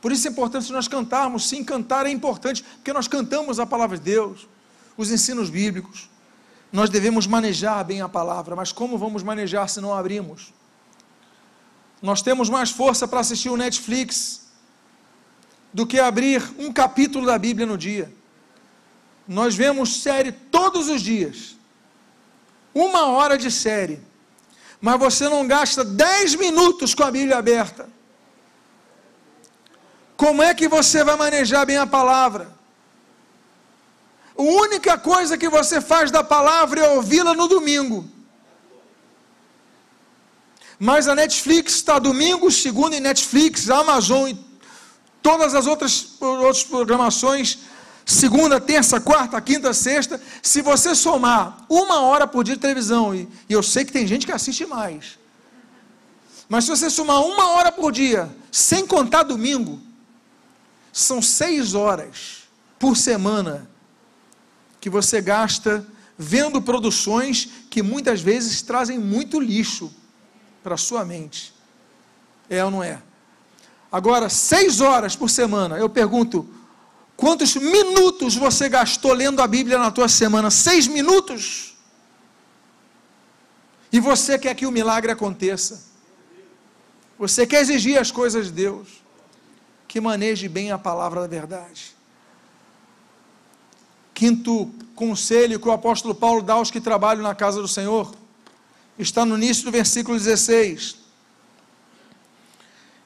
Por 0.00 0.12
isso 0.12 0.28
a 0.28 0.30
importância 0.30 0.68
de 0.68 0.72
nós 0.72 0.88
cantarmos. 0.88 1.48
Sim, 1.48 1.64
cantar 1.64 2.06
é 2.06 2.10
importante, 2.10 2.62
porque 2.62 2.92
nós 2.92 3.08
cantamos 3.08 3.58
a 3.58 3.66
palavra 3.66 3.96
de 3.98 4.04
Deus, 4.04 4.46
os 4.96 5.10
ensinos 5.10 5.50
bíblicos. 5.50 6.08
Nós 6.72 6.90
devemos 6.90 7.26
manejar 7.26 7.84
bem 7.84 8.02
a 8.02 8.08
palavra, 8.08 8.54
mas 8.54 8.72
como 8.72 8.98
vamos 8.98 9.22
manejar 9.22 9.68
se 9.68 9.80
não 9.80 9.94
abrimos? 9.94 10.52
Nós 12.02 12.22
temos 12.22 12.48
mais 12.50 12.70
força 12.70 13.08
para 13.08 13.20
assistir 13.20 13.48
o 13.48 13.56
Netflix, 13.56 14.46
do 15.72 15.86
que 15.86 15.98
abrir 15.98 16.42
um 16.58 16.72
capítulo 16.72 17.26
da 17.26 17.38
Bíblia 17.38 17.66
no 17.66 17.76
dia. 17.76 18.12
Nós 19.26 19.54
vemos 19.54 20.02
série 20.02 20.32
todos 20.32 20.88
os 20.88 21.02
dias, 21.02 21.56
uma 22.74 23.06
hora 23.08 23.36
de 23.36 23.50
série, 23.50 24.00
mas 24.80 24.98
você 24.98 25.28
não 25.28 25.46
gasta 25.46 25.84
dez 25.84 26.34
minutos 26.34 26.94
com 26.94 27.02
a 27.02 27.10
Bíblia 27.10 27.38
aberta. 27.38 27.88
Como 30.16 30.42
é 30.42 30.54
que 30.54 30.68
você 30.68 31.04
vai 31.04 31.16
manejar 31.16 31.66
bem 31.66 31.76
a 31.76 31.86
palavra? 31.86 32.54
A 34.36 34.42
única 34.42 34.98
coisa 34.98 35.38
que 35.38 35.48
você 35.48 35.80
faz 35.80 36.10
da 36.10 36.22
palavra 36.22 36.80
é 36.80 36.88
ouvi-la 36.90 37.34
no 37.34 37.48
domingo. 37.48 38.08
Mas 40.78 41.08
a 41.08 41.14
Netflix 41.14 41.74
está 41.74 41.98
domingo, 41.98 42.50
segundo 42.50 42.94
em 42.94 43.00
Netflix, 43.00 43.70
Amazon 43.70 44.28
e 44.28 44.46
Todas 45.26 45.56
as 45.56 45.66
outras, 45.66 46.14
outras 46.20 46.62
programações, 46.62 47.58
segunda, 48.04 48.60
terça, 48.60 49.00
quarta, 49.00 49.40
quinta, 49.40 49.74
sexta, 49.74 50.20
se 50.40 50.62
você 50.62 50.94
somar 50.94 51.66
uma 51.68 52.02
hora 52.02 52.28
por 52.28 52.44
dia 52.44 52.54
de 52.54 52.60
televisão, 52.60 53.12
e, 53.12 53.28
e 53.48 53.52
eu 53.52 53.60
sei 53.60 53.84
que 53.84 53.90
tem 53.90 54.06
gente 54.06 54.24
que 54.24 54.30
assiste 54.30 54.64
mais, 54.66 55.18
mas 56.48 56.62
se 56.62 56.70
você 56.70 56.88
somar 56.88 57.22
uma 57.22 57.48
hora 57.54 57.72
por 57.72 57.90
dia, 57.90 58.30
sem 58.52 58.86
contar 58.86 59.24
domingo, 59.24 59.82
são 60.96 61.20
seis 61.20 61.74
horas 61.74 62.48
por 62.78 62.96
semana 62.96 63.68
que 64.80 64.88
você 64.88 65.20
gasta 65.20 65.86
vendo 66.16 66.62
produções 66.62 67.50
que 67.68 67.82
muitas 67.82 68.22
vezes 68.22 68.62
trazem 68.62 68.98
muito 68.98 69.38
lixo 69.38 69.94
para 70.62 70.74
a 70.74 70.78
sua 70.78 71.04
mente. 71.04 71.52
É 72.48 72.64
ou 72.64 72.70
não 72.70 72.82
é? 72.82 73.02
Agora, 73.92 74.30
seis 74.30 74.80
horas 74.80 75.14
por 75.14 75.28
semana, 75.28 75.76
eu 75.76 75.90
pergunto, 75.90 76.48
quantos 77.14 77.54
minutos 77.56 78.34
você 78.34 78.66
gastou 78.66 79.12
lendo 79.12 79.42
a 79.42 79.46
Bíblia 79.46 79.78
na 79.78 79.90
tua 79.90 80.08
semana? 80.08 80.50
Seis 80.50 80.86
minutos? 80.86 81.76
E 83.92 84.00
você 84.00 84.38
quer 84.38 84.54
que 84.54 84.64
o 84.64 84.72
milagre 84.72 85.12
aconteça? 85.12 85.84
Você 87.18 87.46
quer 87.46 87.60
exigir 87.60 87.98
as 87.98 88.10
coisas 88.10 88.46
de 88.46 88.52
Deus? 88.52 89.05
Que 89.96 90.00
maneje 90.02 90.46
bem 90.46 90.70
a 90.70 90.76
palavra 90.76 91.22
da 91.22 91.26
verdade. 91.26 91.96
Quinto 94.12 94.66
conselho 94.94 95.58
que 95.58 95.66
o 95.66 95.72
apóstolo 95.72 96.14
Paulo 96.14 96.42
dá 96.42 96.52
aos 96.52 96.70
que 96.70 96.82
trabalham 96.82 97.22
na 97.22 97.34
casa 97.34 97.62
do 97.62 97.66
Senhor 97.66 98.14
está 98.98 99.24
no 99.24 99.38
início 99.38 99.64
do 99.64 99.70
versículo 99.70 100.18
16. 100.18 100.96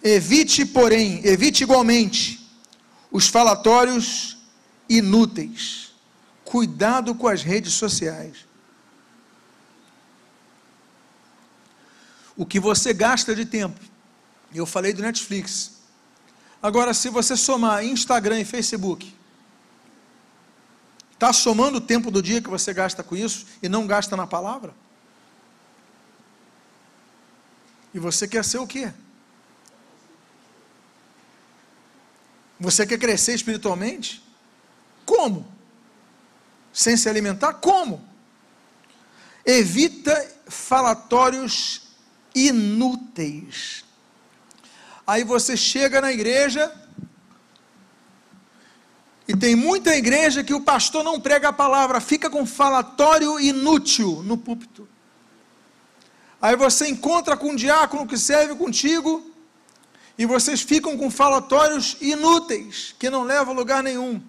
Evite, 0.02 0.66
porém, 0.66 1.24
evite 1.24 1.62
igualmente 1.62 2.44
os 3.08 3.28
falatórios 3.28 4.36
inúteis. 4.88 5.92
Cuidado 6.44 7.14
com 7.14 7.28
as 7.28 7.40
redes 7.40 7.74
sociais. 7.74 8.38
O 12.36 12.44
que 12.44 12.58
você 12.58 12.92
gasta 12.92 13.32
de 13.32 13.44
tempo. 13.44 13.78
Eu 14.52 14.66
falei 14.66 14.92
do 14.92 15.02
Netflix. 15.02 15.78
Agora, 16.62 16.92
se 16.92 17.08
você 17.08 17.36
somar 17.36 17.84
Instagram 17.84 18.40
e 18.40 18.44
Facebook, 18.44 19.14
Está 21.20 21.34
somando 21.34 21.76
o 21.76 21.80
tempo 21.82 22.10
do 22.10 22.22
dia 22.22 22.40
que 22.40 22.48
você 22.48 22.72
gasta 22.72 23.02
com 23.02 23.14
isso 23.14 23.44
e 23.62 23.68
não 23.68 23.86
gasta 23.86 24.16
na 24.16 24.26
palavra? 24.26 24.74
E 27.92 27.98
você 27.98 28.26
quer 28.26 28.42
ser 28.42 28.56
o 28.56 28.66
quê? 28.66 28.90
Você 32.58 32.86
quer 32.86 32.98
crescer 32.98 33.34
espiritualmente? 33.34 34.24
Como? 35.04 35.46
Sem 36.72 36.96
se 36.96 37.06
alimentar? 37.06 37.52
Como? 37.52 38.02
Evita 39.44 40.26
falatórios 40.48 41.82
inúteis. 42.34 43.84
Aí 45.10 45.24
você 45.24 45.56
chega 45.56 46.00
na 46.00 46.12
igreja 46.12 46.72
e 49.26 49.36
tem 49.36 49.56
muita 49.56 49.96
igreja 49.96 50.44
que 50.44 50.54
o 50.54 50.60
pastor 50.60 51.02
não 51.02 51.20
prega 51.20 51.48
a 51.48 51.52
palavra, 51.52 52.00
fica 52.00 52.30
com 52.30 52.46
falatório 52.46 53.40
inútil 53.40 54.22
no 54.22 54.38
púlpito. 54.38 54.88
Aí 56.40 56.54
você 56.54 56.86
encontra 56.86 57.36
com 57.36 57.48
um 57.48 57.56
diácono 57.56 58.06
que 58.06 58.16
serve 58.16 58.54
contigo 58.54 59.28
e 60.16 60.24
vocês 60.24 60.60
ficam 60.60 60.96
com 60.96 61.10
falatórios 61.10 61.96
inúteis, 62.00 62.94
que 62.96 63.10
não 63.10 63.24
levam 63.24 63.52
a 63.52 63.56
lugar 63.56 63.82
nenhum. 63.82 64.22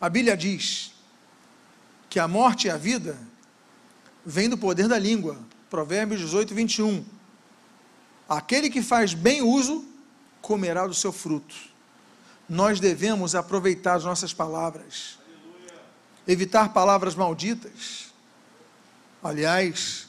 A 0.00 0.08
Bíblia 0.08 0.34
diz 0.34 0.94
que 2.08 2.18
a 2.18 2.26
morte 2.26 2.68
e 2.68 2.70
a 2.70 2.78
vida 2.78 3.18
vêm 4.24 4.48
do 4.48 4.56
poder 4.56 4.88
da 4.88 4.98
língua. 4.98 5.36
Provérbios 5.68 6.22
18, 6.22 6.54
21. 6.54 7.19
Aquele 8.30 8.70
que 8.70 8.80
faz 8.80 9.12
bem 9.12 9.42
uso, 9.42 9.84
comerá 10.40 10.86
do 10.86 10.94
seu 10.94 11.10
fruto. 11.10 11.52
Nós 12.48 12.78
devemos 12.78 13.34
aproveitar 13.34 13.94
as 13.94 14.04
nossas 14.04 14.32
palavras, 14.32 15.18
evitar 16.28 16.72
palavras 16.72 17.16
malditas. 17.16 18.12
Aliás, 19.20 20.08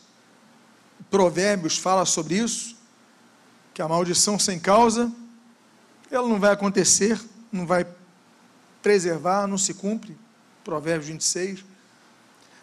Provérbios 1.10 1.80
fala 1.80 2.06
sobre 2.06 2.36
isso, 2.36 2.78
que 3.74 3.82
a 3.82 3.88
maldição 3.88 4.38
sem 4.38 4.60
causa, 4.60 5.12
ela 6.12 6.28
não 6.28 6.40
vai 6.40 6.52
acontecer, 6.52 7.20
não 7.52 7.66
vai 7.66 7.88
preservar, 8.84 9.48
não 9.48 9.58
se 9.58 9.74
cumpre. 9.74 10.16
Provérbios 10.64 11.08
26. 11.08 11.66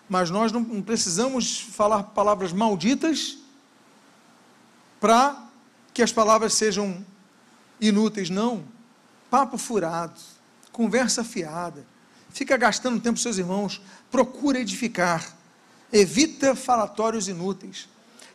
Mas 0.09 0.31
nós 0.31 0.53
não 0.53 0.81
precisamos 0.83 1.59
falar 1.59 2.05
palavras 2.05 2.53
malditas 2.53 3.39
para 5.01 5.48
que 5.99 6.03
as 6.05 6.13
palavras 6.13 6.55
sejam 6.55 7.05
inúteis, 7.81 8.31
não. 8.31 8.63
Papo 9.29 9.59
furado, 9.59 10.15
conversa 10.71 11.25
fiada, 11.25 11.85
fica 12.31 12.57
gastando 12.57 13.01
tempo 13.01 13.17
com 13.17 13.23
seus 13.23 13.37
irmãos, 13.37 13.83
procura 14.09 14.61
edificar, 14.61 15.37
evita 15.93 16.55
falatórios 16.55 17.27
inúteis. 17.27 17.89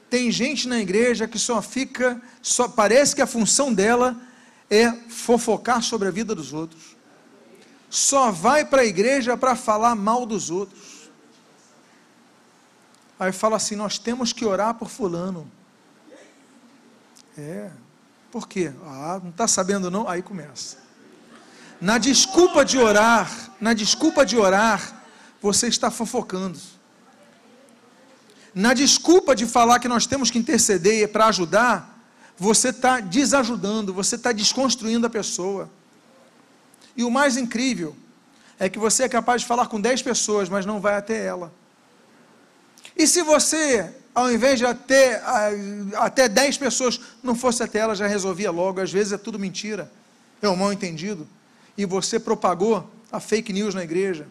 Tem 0.10 0.30
gente 0.30 0.68
na 0.68 0.78
igreja 0.78 1.26
que 1.26 1.40
só 1.40 1.62
fica, 1.62 2.22
só 2.42 2.68
parece 2.68 3.16
que 3.16 3.22
a 3.22 3.26
função 3.26 3.74
dela 3.74 4.22
é 4.70 4.92
fofocar 5.08 5.82
sobre 5.82 6.10
a 6.10 6.12
vida 6.12 6.36
dos 6.36 6.52
outros. 6.52 6.98
Só 7.90 8.30
vai 8.30 8.66
para 8.66 8.82
a 8.82 8.86
igreja 8.86 9.38
para 9.38 9.56
falar 9.56 9.96
mal 9.96 10.26
dos 10.26 10.52
outros. 10.52 11.10
Aí 13.18 13.32
fala 13.32 13.56
assim: 13.56 13.78
nós 13.78 13.98
temos 13.98 14.34
que 14.34 14.44
orar 14.44 14.74
por 14.74 14.90
fulano. 14.90 15.50
É. 17.38 17.72
Por 18.32 18.48
quê? 18.48 18.72
Ah, 18.86 19.20
não 19.22 19.30
está 19.30 19.48
sabendo 19.48 19.92
não? 19.92 20.08
Aí 20.08 20.22
começa. 20.22 20.78
Na 21.80 21.98
desculpa 21.98 22.64
de 22.64 22.78
orar, 22.78 23.52
na 23.60 23.74
desculpa 23.74 24.26
de 24.26 24.38
orar, 24.38 25.04
você 25.42 25.68
está 25.68 25.92
fofocando 25.92 26.60
na 28.54 28.74
desculpa 28.74 29.36
de 29.36 29.48
falar 29.48 29.80
que 29.80 29.88
nós 29.88 30.06
temos 30.06 30.30
que 30.30 30.38
interceder 30.38 31.12
para 31.12 31.26
ajudar, 31.28 31.90
você 32.38 32.70
está 32.70 33.00
desajudando, 33.00 33.94
você 33.94 34.16
está 34.16 34.32
desconstruindo 34.32 35.08
a 35.08 35.10
pessoa. 35.10 35.70
E 36.96 37.04
o 37.04 37.10
mais 37.10 37.36
incrível 37.36 37.96
é 38.60 38.70
que 38.70 38.78
você 38.78 39.04
é 39.04 39.10
capaz 39.10 39.42
de 39.42 39.48
falar 39.48 39.68
com 39.68 39.82
10 39.82 40.04
pessoas, 40.04 40.50
mas 40.50 40.66
não 40.66 40.80
vai 40.80 40.96
até 40.96 41.26
ela. 41.26 41.52
E 42.96 43.08
se 43.08 43.24
você, 43.24 43.92
ao 44.14 44.32
invés 44.32 44.60
de 44.60 44.66
até, 44.66 45.22
até 45.96 46.30
10 46.30 46.58
pessoas, 46.58 47.00
não 47.22 47.36
fosse 47.36 47.64
até 47.64 47.80
ela, 47.80 47.96
já 47.96 48.08
resolvia 48.08 48.52
logo, 48.52 48.80
às 48.80 48.92
vezes 48.92 49.14
é 49.14 49.18
tudo 49.18 49.40
mentira, 49.40 49.92
é 50.42 50.48
um 50.48 50.56
mal 50.56 50.72
entendido, 50.72 51.28
e 51.78 51.86
você 51.86 52.20
propagou 52.20 52.90
a 53.12 53.20
fake 53.20 53.52
news 53.52 53.74
na 53.74 53.84
igreja, 53.84 54.28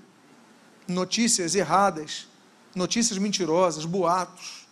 notícias 0.86 1.54
erradas, 1.54 2.26
notícias 2.74 3.18
mentirosas, 3.18 3.84
boatos. 3.84 4.66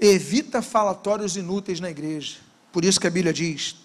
Evita 0.00 0.60
falatórios 0.60 1.36
inúteis 1.36 1.80
na 1.80 1.90
igreja. 1.90 2.38
Por 2.72 2.84
isso 2.84 3.00
que 3.00 3.06
a 3.06 3.10
Bíblia 3.10 3.32
diz, 3.32 3.76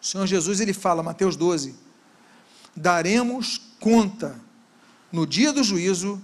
o 0.00 0.04
Senhor 0.04 0.26
Jesus 0.26 0.60
ele 0.60 0.72
fala, 0.72 1.02
Mateus 1.02 1.36
12, 1.36 1.76
daremos 2.74 3.60
conta 3.78 4.40
no 5.12 5.26
dia 5.26 5.52
do 5.52 5.62
juízo 5.62 6.22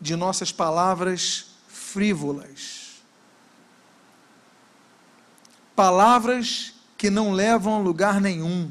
de 0.00 0.16
nossas 0.16 0.52
palavras 0.52 1.49
frívolas. 1.92 3.02
Palavras 5.74 6.74
que 6.96 7.10
não 7.10 7.32
levam 7.32 7.74
a 7.74 7.78
lugar 7.78 8.20
nenhum 8.20 8.70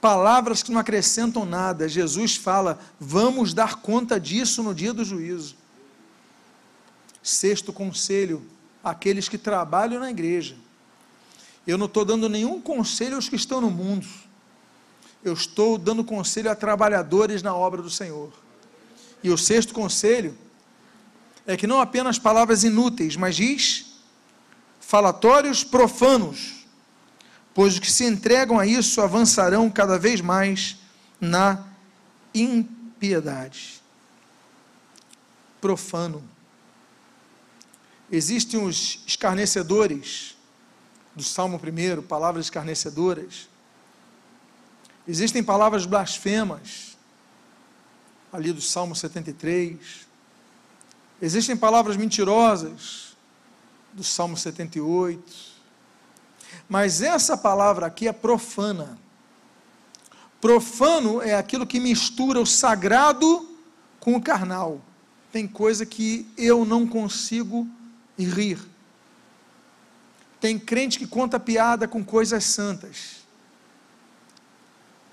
palavras 0.00 0.62
que 0.62 0.70
não 0.70 0.80
acrescentam 0.80 1.44
nada. 1.44 1.88
Jesus 1.88 2.36
fala: 2.36 2.78
vamos 2.98 3.52
dar 3.54 3.76
conta 3.76 4.18
disso 4.18 4.62
no 4.62 4.74
dia 4.74 4.92
do 4.92 5.04
juízo. 5.04 5.56
Sexto 7.22 7.72
conselho: 7.72 8.44
aqueles 8.82 9.28
que 9.28 9.38
trabalham 9.38 10.00
na 10.00 10.10
igreja. 10.10 10.56
Eu 11.66 11.76
não 11.76 11.86
estou 11.86 12.04
dando 12.04 12.28
nenhum 12.28 12.60
conselho 12.60 13.16
aos 13.16 13.28
que 13.28 13.36
estão 13.36 13.60
no 13.60 13.70
mundo. 13.70 14.06
Eu 15.22 15.34
estou 15.34 15.76
dando 15.76 16.02
conselho 16.02 16.50
a 16.50 16.54
trabalhadores 16.54 17.42
na 17.42 17.54
obra 17.54 17.82
do 17.82 17.90
Senhor. 17.90 18.32
E 19.22 19.30
o 19.30 19.36
sexto 19.36 19.74
conselho 19.74 20.36
é 21.48 21.56
que 21.56 21.66
não 21.66 21.80
apenas 21.80 22.16
palavras 22.16 22.62
inúteis, 22.62 23.16
mas 23.16 23.34
diz 23.34 23.86
falatórios 24.80 25.64
profanos 25.64 26.58
pois 27.58 27.72
os 27.74 27.80
que 27.80 27.90
se 27.90 28.04
entregam 28.04 28.56
a 28.56 28.64
isso 28.64 29.00
avançarão 29.00 29.68
cada 29.68 29.98
vez 29.98 30.20
mais 30.20 30.76
na 31.20 31.66
impiedade. 32.32 33.82
Profano. 35.60 36.22
Existem 38.08 38.64
os 38.64 39.02
escarnecedores 39.04 40.36
do 41.16 41.24
Salmo 41.24 41.60
1, 41.60 42.02
palavras 42.02 42.46
escarnecedoras. 42.46 43.48
Existem 45.04 45.42
palavras 45.42 45.84
blasfemas, 45.84 46.96
ali 48.32 48.52
do 48.52 48.62
Salmo 48.62 48.94
73. 48.94 50.06
Existem 51.20 51.56
palavras 51.56 51.96
mentirosas, 51.96 53.16
do 53.92 54.04
Salmo 54.04 54.36
78. 54.36 55.22
Mas 56.68 57.02
essa 57.02 57.36
palavra 57.36 57.86
aqui 57.86 58.06
é 58.06 58.12
profana. 58.12 58.98
Profano 60.40 61.20
é 61.20 61.34
aquilo 61.34 61.66
que 61.66 61.80
mistura 61.80 62.40
o 62.40 62.46
sagrado 62.46 63.48
com 63.98 64.14
o 64.14 64.22
carnal. 64.22 64.80
Tem 65.32 65.46
coisa 65.46 65.84
que 65.84 66.26
eu 66.36 66.64
não 66.64 66.86
consigo 66.86 67.66
rir. 68.16 68.58
Tem 70.40 70.58
crente 70.58 70.98
que 70.98 71.06
conta 71.06 71.40
piada 71.40 71.88
com 71.88 72.04
coisas 72.04 72.44
santas. 72.44 73.18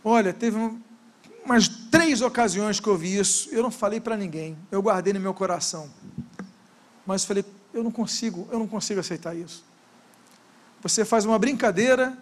Olha, 0.03 0.31
teve 0.31 0.57
umas 1.43 1.67
três 1.95 2.19
ocasiões 2.19 2.77
que 2.81 2.89
eu 2.89 2.97
vi 2.97 3.17
isso. 3.17 3.47
Eu 3.51 3.63
não 3.63 3.71
falei 3.71 4.01
para 4.01 4.17
ninguém. 4.17 4.57
Eu 4.69 4.81
guardei 4.81 5.13
no 5.13 5.19
meu 5.19 5.33
coração. 5.33 5.89
Mas 7.05 7.23
falei, 7.23 7.45
eu 7.73 7.81
não 7.81 7.91
consigo, 7.91 8.49
eu 8.51 8.59
não 8.59 8.67
consigo 8.67 8.99
aceitar 8.99 9.33
isso. 9.33 9.63
Você 10.81 11.05
faz 11.05 11.23
uma 11.23 11.39
brincadeira 11.39 12.17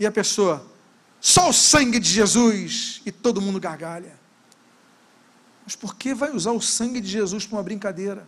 e 0.00 0.06
a 0.06 0.10
pessoa, 0.10 0.66
só 1.20 1.50
o 1.50 1.52
sangue 1.52 1.98
de 1.98 2.08
Jesus, 2.08 3.02
e 3.04 3.12
todo 3.12 3.38
mundo 3.38 3.60
gargalha. 3.60 4.18
Mas 5.64 5.76
por 5.76 5.94
que 5.96 6.14
vai 6.14 6.30
usar 6.30 6.52
o 6.52 6.60
sangue 6.60 7.02
de 7.02 7.08
Jesus 7.08 7.46
para 7.46 7.58
uma 7.58 7.62
brincadeira? 7.62 8.26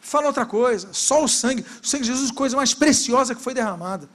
Fala 0.00 0.26
outra 0.26 0.44
coisa, 0.44 0.88
só 0.92 1.22
o 1.22 1.28
sangue. 1.28 1.64
O 1.80 1.86
sangue 1.86 2.02
de 2.02 2.10
Jesus 2.10 2.30
é 2.30 2.32
a 2.32 2.36
coisa 2.36 2.56
mais 2.56 2.74
preciosa 2.74 3.36
que 3.36 3.40
foi 3.40 3.54
derramada. 3.54 4.08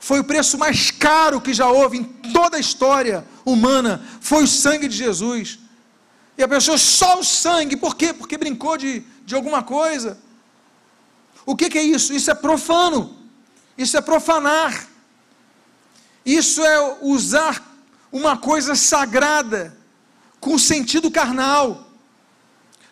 Foi 0.00 0.18
o 0.18 0.24
preço 0.24 0.56
mais 0.56 0.90
caro 0.90 1.42
que 1.42 1.52
já 1.52 1.68
houve 1.68 1.98
em 1.98 2.04
toda 2.04 2.56
a 2.56 2.60
história 2.60 3.22
humana. 3.44 4.02
Foi 4.20 4.42
o 4.42 4.48
sangue 4.48 4.88
de 4.88 4.96
Jesus. 4.96 5.58
E 6.38 6.42
a 6.42 6.48
pessoa, 6.48 6.78
só 6.78 7.20
o 7.20 7.24
sangue, 7.24 7.76
por 7.76 7.94
quê? 7.94 8.14
Porque 8.14 8.38
brincou 8.38 8.78
de, 8.78 9.04
de 9.26 9.34
alguma 9.34 9.62
coisa. 9.62 10.18
O 11.44 11.54
que, 11.54 11.68
que 11.68 11.78
é 11.78 11.82
isso? 11.82 12.14
Isso 12.14 12.30
é 12.30 12.34
profano. 12.34 13.14
Isso 13.76 13.94
é 13.94 14.00
profanar. 14.00 14.88
Isso 16.24 16.64
é 16.64 16.98
usar 17.02 17.62
uma 18.10 18.38
coisa 18.38 18.74
sagrada 18.74 19.76
com 20.40 20.58
sentido 20.58 21.10
carnal. 21.10 21.88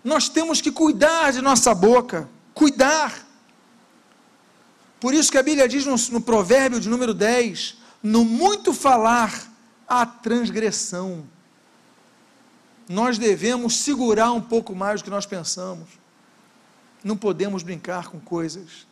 Nós 0.05 0.29
temos 0.29 0.61
que 0.61 0.71
cuidar 0.71 1.33
de 1.33 1.41
nossa 1.41 1.75
boca, 1.75 2.29
cuidar. 2.53 3.27
Por 5.01 5.15
isso 5.15 5.31
que 5.31 5.39
a 5.39 5.43
Bíblia 5.43 5.69
diz 5.69 5.87
no, 5.87 5.97
no 6.13 6.21
provérbio 6.21 6.81
de 6.81 6.89
número 6.89 7.15
10: 7.15 7.77
no 8.03 8.25
muito 8.25 8.73
falar, 8.73 9.51
há 9.87 10.05
transgressão. 10.05 11.25
Nós 12.89 13.19
devemos 13.19 13.77
segurar 13.77 14.33
um 14.33 14.41
pouco 14.41 14.75
mais 14.75 15.01
do 15.01 15.05
que 15.05 15.11
nós 15.11 15.27
pensamos. 15.27 15.89
Não 17.05 17.17
podemos 17.17 17.63
brincar 17.63 18.09
com 18.09 18.19
coisas. 18.19 18.87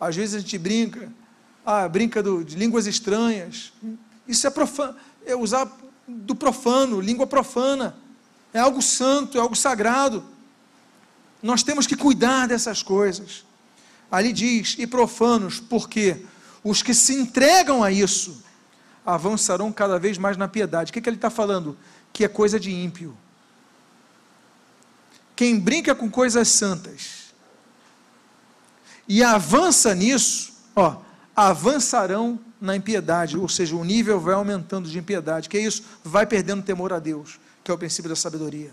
Às 0.00 0.16
vezes 0.16 0.34
a 0.34 0.38
gente 0.40 0.58
brinca, 0.58 1.10
ah, 1.64 1.88
brinca 1.88 2.22
do, 2.22 2.44
de 2.44 2.56
línguas 2.56 2.86
estranhas. 2.86 3.72
Isso 4.26 4.46
é 4.46 4.50
profano, 4.50 4.96
é 5.24 5.34
usar 5.34 5.70
do 6.06 6.34
profano, 6.34 7.00
língua 7.00 7.26
profana. 7.26 7.96
É 8.52 8.58
algo 8.58 8.82
santo, 8.82 9.38
é 9.38 9.40
algo 9.40 9.54
sagrado. 9.54 10.24
Nós 11.42 11.62
temos 11.62 11.86
que 11.86 11.96
cuidar 11.96 12.48
dessas 12.48 12.82
coisas. 12.82 13.44
Ali 14.10 14.32
diz, 14.32 14.76
e 14.78 14.86
profanos, 14.86 15.58
porque 15.60 16.24
os 16.62 16.82
que 16.82 16.94
se 16.94 17.14
entregam 17.14 17.82
a 17.82 17.90
isso 17.90 18.42
avançarão 19.04 19.72
cada 19.72 19.98
vez 19.98 20.18
mais 20.18 20.36
na 20.36 20.48
piedade. 20.48 20.90
O 20.90 20.92
que, 20.92 21.00
que 21.00 21.08
ele 21.08 21.16
está 21.16 21.30
falando? 21.30 21.76
Que 22.12 22.24
é 22.24 22.28
coisa 22.28 22.58
de 22.58 22.72
ímpio. 22.72 23.16
Quem 25.34 25.60
brinca 25.60 25.94
com 25.94 26.10
coisas 26.10 26.48
santas 26.48 27.26
e 29.08 29.22
avança 29.22 29.94
nisso, 29.94 30.52
ó, 30.74 31.02
avançarão 31.34 32.40
na 32.60 32.74
impiedade, 32.74 33.36
ou 33.36 33.48
seja, 33.48 33.76
o 33.76 33.84
nível 33.84 34.18
vai 34.18 34.34
aumentando 34.34 34.88
de 34.88 34.98
impiedade. 34.98 35.48
Que 35.48 35.58
é 35.58 35.60
isso? 35.60 35.84
Vai 36.02 36.26
perdendo 36.26 36.62
temor 36.62 36.92
a 36.92 36.98
Deus, 36.98 37.38
que 37.62 37.70
é 37.70 37.74
o 37.74 37.78
princípio 37.78 38.08
da 38.08 38.16
sabedoria. 38.16 38.72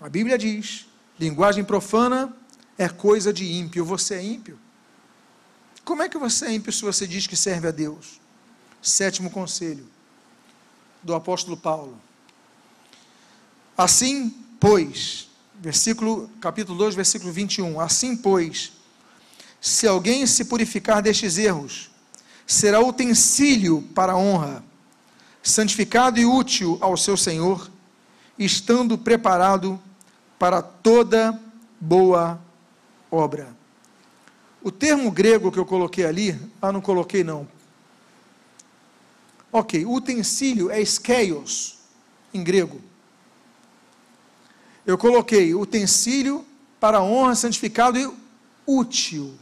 A 0.00 0.08
Bíblia 0.08 0.38
diz: 0.38 0.86
linguagem 1.18 1.64
profana 1.64 2.32
é 2.78 2.88
coisa 2.88 3.32
de 3.32 3.44
ímpio. 3.44 3.84
Você 3.84 4.14
é 4.14 4.22
ímpio? 4.22 4.58
Como 5.84 6.02
é 6.02 6.08
que 6.08 6.16
você 6.16 6.46
é 6.46 6.52
ímpio 6.52 6.72
se 6.72 6.82
você 6.82 7.06
diz 7.06 7.26
que 7.26 7.36
serve 7.36 7.66
a 7.66 7.72
Deus? 7.72 8.20
Sétimo 8.80 9.28
conselho 9.28 9.86
do 11.02 11.14
apóstolo 11.14 11.56
Paulo. 11.56 12.00
Assim, 13.76 14.34
pois, 14.60 15.28
versículo, 15.58 16.30
capítulo 16.40 16.78
2, 16.78 16.94
versículo 16.94 17.32
21. 17.32 17.80
Assim, 17.80 18.16
pois, 18.16 18.72
se 19.60 19.86
alguém 19.86 20.26
se 20.26 20.44
purificar 20.44 21.02
destes 21.02 21.36
erros, 21.36 21.90
será 22.46 22.80
utensílio 22.80 23.82
para 23.94 24.12
a 24.12 24.16
honra, 24.16 24.64
santificado 25.42 26.18
e 26.20 26.24
útil 26.24 26.78
ao 26.80 26.96
seu 26.96 27.16
Senhor, 27.16 27.70
estando 28.38 28.96
preparado 28.96 29.80
para 30.38 30.62
toda 30.62 31.38
boa 31.80 32.40
obra. 33.10 33.56
O 34.62 34.70
termo 34.70 35.10
grego 35.10 35.52
que 35.52 35.58
eu 35.58 35.66
coloquei 35.66 36.04
ali, 36.04 36.38
ah, 36.60 36.72
não 36.72 36.80
coloquei 36.80 37.22
não. 37.22 37.48
Ok, 39.52 39.86
utensílio 39.86 40.70
é 40.70 40.80
skeios, 40.80 41.78
em 42.34 42.42
grego. 42.42 42.80
Eu 44.84 44.98
coloquei 44.98 45.54
utensílio 45.54 46.44
para 46.80 47.02
honra, 47.02 47.34
santificado 47.34 47.98
e 47.98 48.10
útil. 48.66 49.34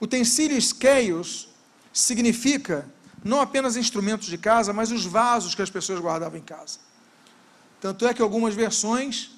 Utensílio 0.00 0.56
skeios 0.56 1.48
significa 1.92 2.88
não 3.22 3.40
apenas 3.40 3.76
instrumentos 3.76 4.26
de 4.28 4.38
casa, 4.38 4.72
mas 4.72 4.90
os 4.90 5.04
vasos 5.04 5.54
que 5.54 5.62
as 5.62 5.70
pessoas 5.70 6.00
guardavam 6.00 6.38
em 6.38 6.42
casa. 6.42 6.78
Tanto 7.80 8.06
é 8.06 8.14
que 8.14 8.22
algumas 8.22 8.54
versões 8.54 9.30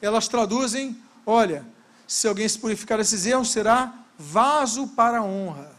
elas 0.00 0.28
traduzem, 0.28 0.96
olha, 1.24 1.64
se 2.06 2.28
alguém 2.28 2.48
se 2.48 2.58
purificar 2.58 2.98
desses 2.98 3.26
erros, 3.26 3.50
será 3.50 3.92
vaso 4.18 4.88
para 4.88 5.22
honra. 5.22 5.72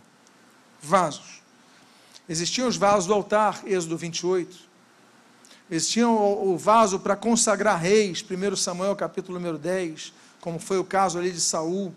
Vasos. 0.81 1.41
Existiam 2.27 2.67
os 2.67 2.77
vasos 2.77 3.05
do 3.05 3.13
altar, 3.13 3.61
Êxodo 3.65 3.97
28. 3.97 4.57
Existia 5.69 6.07
o, 6.07 6.53
o 6.53 6.57
vaso 6.57 6.99
para 6.99 7.15
consagrar 7.15 7.79
reis, 7.79 8.23
1 8.23 8.55
Samuel 8.55 8.95
capítulo 8.95 9.39
número 9.39 9.57
10, 9.57 10.13
como 10.41 10.59
foi 10.59 10.77
o 10.77 10.83
caso 10.83 11.17
ali 11.17 11.31
de 11.31 11.41
Saul. 11.41 11.93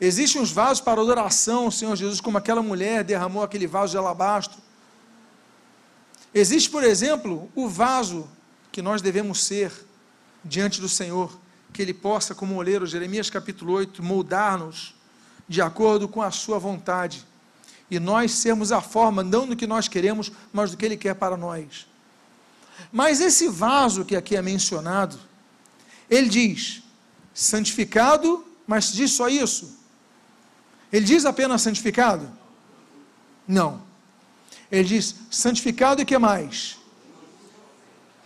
Existem 0.00 0.40
os 0.40 0.50
vasos 0.50 0.80
para 0.82 1.00
adoração, 1.00 1.70
Senhor 1.70 1.94
Jesus, 1.96 2.20
como 2.20 2.36
aquela 2.36 2.62
mulher 2.62 3.04
derramou 3.04 3.42
aquele 3.42 3.66
vaso 3.66 3.92
de 3.92 3.98
alabastro. 3.98 4.58
Existe, 6.34 6.68
por 6.68 6.82
exemplo, 6.82 7.50
o 7.54 7.68
vaso 7.68 8.28
que 8.72 8.82
nós 8.82 9.00
devemos 9.00 9.44
ser 9.44 9.72
diante 10.44 10.80
do 10.80 10.88
Senhor, 10.88 11.36
que 11.72 11.80
Ele 11.82 11.94
possa, 11.94 12.34
como 12.34 12.56
oleiro, 12.56 12.86
Jeremias 12.86 13.30
capítulo 13.30 13.72
8, 13.72 14.02
moldar-nos 14.02 14.94
de 15.48 15.60
acordo 15.60 16.08
com 16.08 16.22
a 16.22 16.30
Sua 16.30 16.58
vontade, 16.58 17.24
e 17.90 17.98
nós 17.98 18.32
sermos 18.32 18.72
a 18.72 18.80
forma, 18.80 19.22
não 19.22 19.46
do 19.46 19.56
que 19.56 19.66
nós 19.66 19.88
queremos, 19.88 20.32
mas 20.52 20.70
do 20.70 20.76
que 20.76 20.84
Ele 20.84 20.96
quer 20.96 21.14
para 21.14 21.36
nós. 21.36 21.86
Mas 22.92 23.20
esse 23.20 23.48
vaso 23.48 24.04
que 24.04 24.16
aqui 24.16 24.36
é 24.36 24.42
mencionado, 24.42 25.18
ele 26.08 26.28
diz, 26.28 26.82
santificado, 27.32 28.44
mas 28.66 28.92
diz 28.92 29.12
só 29.12 29.28
isso? 29.28 29.78
Ele 30.92 31.04
diz 31.04 31.24
apenas 31.24 31.62
santificado? 31.62 32.30
Não. 33.46 33.82
Ele 34.70 34.84
diz 34.84 35.14
santificado 35.30 36.02
e 36.02 36.04
que 36.04 36.16
mais? 36.18 36.78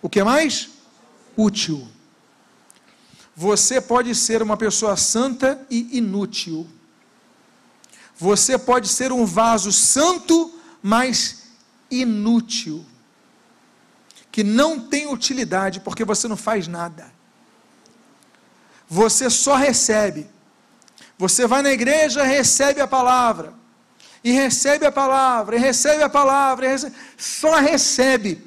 O 0.02 0.08
que 0.08 0.22
mais? 0.22 0.70
Útil. 1.36 1.88
Você 3.38 3.80
pode 3.80 4.16
ser 4.16 4.42
uma 4.42 4.56
pessoa 4.56 4.96
santa 4.96 5.64
e 5.70 5.96
inútil. 5.96 6.66
Você 8.16 8.58
pode 8.58 8.88
ser 8.88 9.12
um 9.12 9.24
vaso 9.24 9.70
santo, 9.70 10.52
mas 10.82 11.44
inútil. 11.88 12.84
Que 14.32 14.42
não 14.42 14.80
tem 14.80 15.06
utilidade 15.06 15.78
porque 15.78 16.04
você 16.04 16.26
não 16.26 16.36
faz 16.36 16.66
nada. 16.66 17.12
Você 18.88 19.30
só 19.30 19.54
recebe. 19.54 20.28
Você 21.16 21.46
vai 21.46 21.62
na 21.62 21.70
igreja, 21.70 22.24
recebe 22.24 22.80
a 22.80 22.88
palavra. 22.88 23.54
E 24.24 24.32
recebe 24.32 24.84
a 24.84 24.90
palavra, 24.90 25.54
e 25.54 25.60
recebe 25.60 26.02
a 26.02 26.08
palavra, 26.08 26.66
recebe, 26.66 26.96
só 27.16 27.54
recebe. 27.60 28.44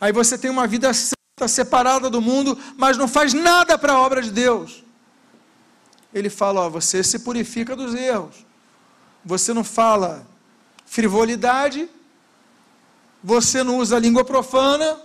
Aí 0.00 0.12
você 0.12 0.38
tem 0.38 0.50
uma 0.50 0.66
vida 0.66 0.94
santa 0.94 1.16
está 1.36 1.46
separada 1.46 2.08
do 2.08 2.18
mundo, 2.18 2.58
mas 2.78 2.96
não 2.96 3.06
faz 3.06 3.34
nada 3.34 3.76
para 3.76 3.92
a 3.92 4.00
obra 4.00 4.22
de 4.22 4.30
Deus. 4.30 4.82
Ele 6.10 6.30
fala: 6.30 6.62
ó, 6.62 6.70
você 6.70 7.04
se 7.04 7.18
purifica 7.18 7.76
dos 7.76 7.94
erros. 7.94 8.46
Você 9.22 9.52
não 9.52 9.62
fala 9.62 10.26
frivolidade, 10.86 11.90
você 13.22 13.62
não 13.62 13.76
usa 13.76 13.98
língua 13.98 14.24
profana, 14.24 14.98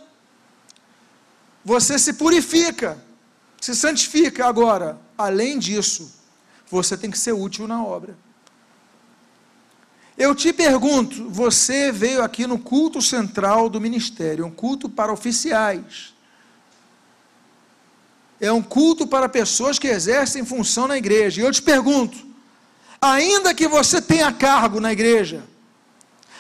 você 1.66 2.00
se 2.00 2.14
purifica, 2.14 2.98
se 3.60 3.76
santifica. 3.76 4.48
Agora, 4.48 4.98
além 5.18 5.60
disso, 5.60 6.16
você 6.70 6.96
tem 6.96 7.12
que 7.12 7.20
ser 7.20 7.34
útil 7.34 7.68
na 7.68 7.84
obra. 7.84 8.18
Eu 10.18 10.34
te 10.34 10.54
pergunto, 10.54 11.30
você 11.30 11.92
veio 11.92 12.24
aqui 12.24 12.48
no 12.48 12.58
culto 12.58 13.02
central 13.02 13.68
do 13.68 13.82
ministério, 13.82 14.46
um 14.46 14.52
culto 14.52 14.88
para 14.88 15.12
oficiais 15.12 16.14
é 18.42 18.52
um 18.52 18.62
culto 18.62 19.06
para 19.06 19.30
pessoas 19.30 19.78
que 19.78 19.88
exercem 19.88 20.44
função 20.44 20.88
na 20.88 20.98
igreja. 20.98 21.40
E 21.40 21.46
eu 21.46 21.52
te 21.52 21.62
pergunto: 21.62 22.18
ainda 23.00 23.54
que 23.54 23.68
você 23.68 24.02
tenha 24.02 24.34
cargo 24.34 24.80
na 24.80 24.92
igreja, 24.92 25.44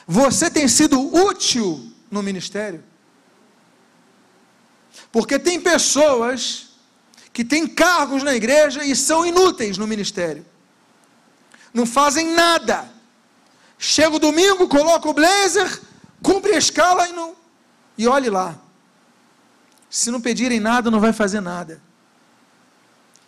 você 0.07 0.49
tem 0.49 0.67
sido 0.67 0.99
útil 1.15 1.93
no 2.09 2.23
ministério? 2.23 2.83
Porque 5.11 5.37
tem 5.37 5.61
pessoas 5.61 6.69
que 7.31 7.45
têm 7.45 7.67
cargos 7.67 8.23
na 8.23 8.33
igreja 8.33 8.83
e 8.83 8.95
são 8.95 9.23
inúteis 9.23 9.77
no 9.77 9.85
ministério. 9.85 10.43
Não 11.71 11.85
fazem 11.85 12.33
nada. 12.33 12.89
Chega 13.77 14.15
o 14.15 14.19
domingo, 14.19 14.67
coloca 14.67 15.07
o 15.07 15.13
blazer, 15.13 15.81
cumpre 16.21 16.53
a 16.53 16.57
escala 16.57 17.07
e 17.07 17.13
não. 17.13 17.35
E 17.97 18.07
olhe 18.07 18.29
lá. 18.29 18.59
Se 19.89 20.09
não 20.09 20.19
pedirem 20.19 20.59
nada, 20.59 20.89
não 20.89 20.99
vai 20.99 21.13
fazer 21.13 21.41
nada. 21.41 21.81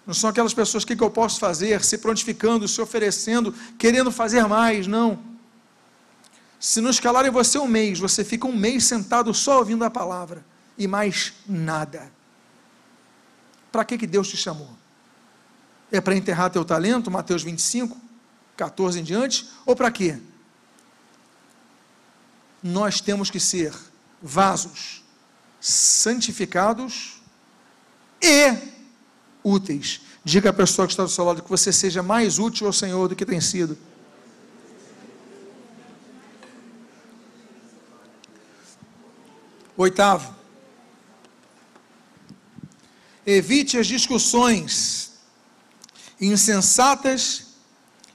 Não 0.06 0.14
são 0.14 0.30
aquelas 0.30 0.54
pessoas, 0.54 0.84
que, 0.84 0.96
que 0.96 1.04
eu 1.04 1.10
posso 1.10 1.40
fazer? 1.40 1.84
Se 1.84 1.98
prontificando, 1.98 2.68
se 2.68 2.82
oferecendo, 2.82 3.54
querendo 3.78 4.12
fazer 4.12 4.46
mais. 4.48 4.86
Não. 4.86 5.20
Se 6.60 6.82
não 6.82 6.90
escalarem 6.90 7.32
você 7.32 7.58
um 7.58 7.68
mês, 7.68 8.00
você 8.00 8.24
fica 8.24 8.48
um 8.48 8.56
mês 8.56 8.86
sentado 8.86 9.34
só 9.34 9.60
ouvindo 9.60 9.84
a 9.84 9.90
palavra 9.90 10.46
e 10.78 10.88
mais 10.88 11.34
nada. 11.48 12.12
Para 13.72 13.86
que, 13.86 13.98
que 13.98 14.08
Deus 14.08 14.28
te 14.28 14.38
chamou? 14.38 14.70
É 15.92 16.02
para 16.02 16.16
enterrar 16.16 16.50
teu 16.50 16.66
talento, 16.66 17.10
Mateus 17.10 17.44
25? 17.44 17.98
14 18.56 19.00
em 19.00 19.04
diante, 19.04 19.50
ou 19.66 19.76
para 19.76 19.92
quê? 19.92 20.20
Nós 22.62 23.02
temos 23.02 23.30
que 23.30 23.40
ser 23.40 23.74
vasos 24.22 25.04
santificados 25.60 27.22
e 28.22 28.73
úteis. 29.44 30.02
Diga 30.24 30.50
à 30.52 30.54
pessoa 30.54 30.88
que 30.88 30.94
está 30.94 31.04
do 31.04 31.10
seu 31.10 31.26
lado 31.26 31.44
que 31.44 31.50
você 31.50 31.72
seja 31.72 32.02
mais 32.02 32.40
útil 32.40 32.68
ao 32.68 32.74
Senhor 32.74 33.08
do 33.08 33.16
que 33.16 33.26
tem 33.26 33.42
sido. 33.42 33.78
Oitavo, 39.76 40.36
evite 43.26 43.78
as 43.78 43.88
discussões 43.88 45.14
insensatas 46.22 47.48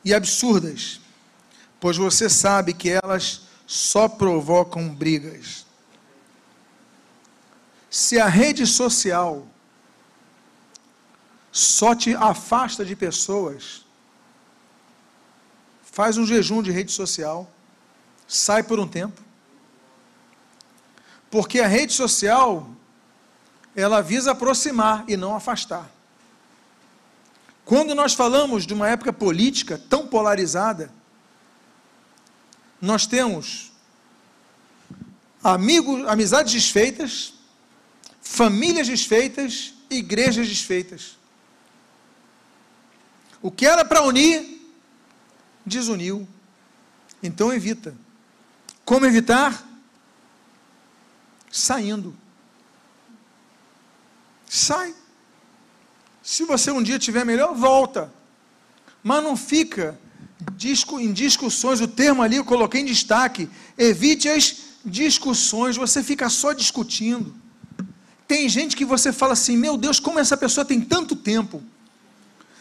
e 0.04 0.14
absurdas, 0.14 1.00
pois 1.80 1.96
você 1.96 2.30
sabe 2.30 2.72
que 2.72 2.88
elas 2.88 3.42
só 3.66 4.08
provocam 4.08 4.88
brigas. 4.88 5.66
Se 7.90 8.18
a 8.20 8.28
rede 8.28 8.66
social 8.66 9.46
só 11.58 11.92
te 11.92 12.14
afasta 12.14 12.84
de 12.84 12.94
pessoas, 12.94 13.84
faz 15.82 16.16
um 16.16 16.24
jejum 16.24 16.62
de 16.62 16.70
rede 16.70 16.92
social, 16.92 17.50
sai 18.28 18.62
por 18.62 18.78
um 18.78 18.86
tempo, 18.86 19.20
porque 21.28 21.58
a 21.58 21.66
rede 21.66 21.92
social, 21.92 22.70
ela 23.74 24.00
visa 24.00 24.30
aproximar 24.30 25.04
e 25.08 25.16
não 25.16 25.34
afastar. 25.34 25.90
Quando 27.64 27.92
nós 27.92 28.14
falamos 28.14 28.64
de 28.64 28.72
uma 28.72 28.88
época 28.88 29.12
política 29.12 29.82
tão 29.90 30.06
polarizada, 30.06 30.92
nós 32.80 33.04
temos 33.04 33.72
amigos, 35.42 36.06
amizades 36.06 36.52
desfeitas, 36.52 37.34
famílias 38.22 38.86
desfeitas, 38.86 39.74
igrejas 39.90 40.48
desfeitas. 40.48 41.17
O 43.40 43.50
que 43.50 43.66
era 43.66 43.84
para 43.84 44.02
unir, 44.02 44.60
desuniu. 45.64 46.26
Então 47.22 47.52
evita. 47.52 47.94
Como 48.84 49.06
evitar? 49.06 49.68
saindo. 51.50 52.14
Sai. 54.48 54.94
Se 56.22 56.44
você 56.44 56.70
um 56.70 56.82
dia 56.82 56.98
tiver 56.98 57.24
melhor, 57.24 57.54
volta. 57.54 58.12
Mas 59.02 59.22
não 59.22 59.36
fica 59.36 59.98
em 61.00 61.12
discussões, 61.12 61.80
o 61.80 61.88
termo 61.88 62.22
ali 62.22 62.36
eu 62.36 62.44
coloquei 62.44 62.80
em 62.80 62.84
destaque. 62.84 63.48
Evite 63.76 64.28
as 64.28 64.56
discussões, 64.84 65.76
você 65.76 66.02
fica 66.02 66.28
só 66.28 66.52
discutindo. 66.52 67.34
Tem 68.26 68.48
gente 68.48 68.76
que 68.76 68.84
você 68.84 69.12
fala 69.12 69.32
assim: 69.32 69.56
meu 69.56 69.76
Deus, 69.76 69.98
como 69.98 70.18
essa 70.18 70.36
pessoa 70.36 70.64
tem 70.64 70.80
tanto 70.80 71.16
tempo. 71.16 71.62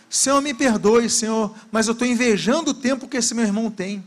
Senhor, 0.10 0.42
me 0.42 0.54
perdoe, 0.54 1.10
Senhor, 1.10 1.54
mas 1.72 1.88
eu 1.88 1.94
estou 1.94 2.08
invejando 2.08 2.72
o 2.72 2.74
tempo 2.74 3.08
que 3.08 3.18
esse 3.18 3.34
meu 3.34 3.44
irmão 3.44 3.70
tem. 3.70 4.04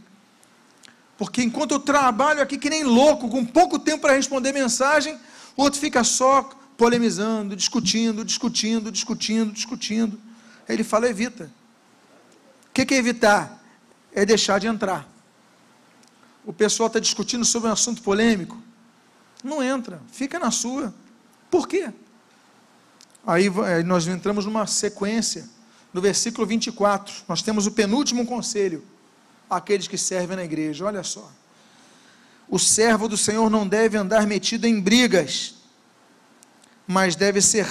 Porque 1.19 1.43
enquanto 1.43 1.73
eu 1.73 1.81
trabalho 1.81 2.41
aqui 2.41 2.57
que 2.57 2.71
nem 2.71 2.83
louco, 2.83 3.29
com 3.29 3.45
pouco 3.45 3.79
tempo 3.79 4.01
para 4.01 4.15
responder 4.15 4.53
mensagem, 4.53 5.19
o 5.55 5.63
outro 5.63 5.79
fica 5.79 6.03
só 6.03 6.49
polemizando, 6.79 7.55
discutindo, 7.55 8.25
discutindo, 8.25 8.91
discutindo, 8.91 9.53
discutindo. 9.53 10.19
Ele 10.67 10.83
fala: 10.83 11.09
evita. 11.09 11.51
O 12.69 12.73
que 12.73 12.95
é 12.95 12.97
evitar? 12.97 13.63
É 14.15 14.25
deixar 14.25 14.59
de 14.59 14.67
entrar. 14.67 15.07
O 16.47 16.53
pessoal 16.55 16.87
está 16.87 16.99
discutindo 16.99 17.45
sobre 17.45 17.69
um 17.69 17.73
assunto 17.73 18.01
polêmico. 18.01 18.57
Não 19.45 19.63
entra, 19.63 20.01
fica 20.11 20.39
na 20.39 20.51
sua. 20.51 20.95
Por 21.51 21.69
quê? 21.69 21.93
Aí 23.27 23.51
nós 23.85 24.07
entramos 24.07 24.47
numa 24.47 24.67
sequência. 24.67 25.47
No 25.93 26.01
versículo 26.01 26.47
24, 26.47 27.25
nós 27.29 27.43
temos 27.43 27.67
o 27.67 27.73
penúltimo 27.73 28.25
conselho 28.25 28.85
aqueles 29.49 29.89
que 29.89 29.99
servem 29.99 30.37
na 30.37 30.45
igreja. 30.45 30.85
Olha 30.85 31.03
só. 31.03 31.31
O 32.49 32.59
servo 32.59 33.09
do 33.09 33.17
Senhor 33.17 33.51
não 33.51 33.67
deve 33.67 33.97
andar 33.97 34.27
metido 34.27 34.67
em 34.67 34.81
brigas, 34.81 35.55
mas 36.87 37.17
deve 37.17 37.41
ser 37.41 37.67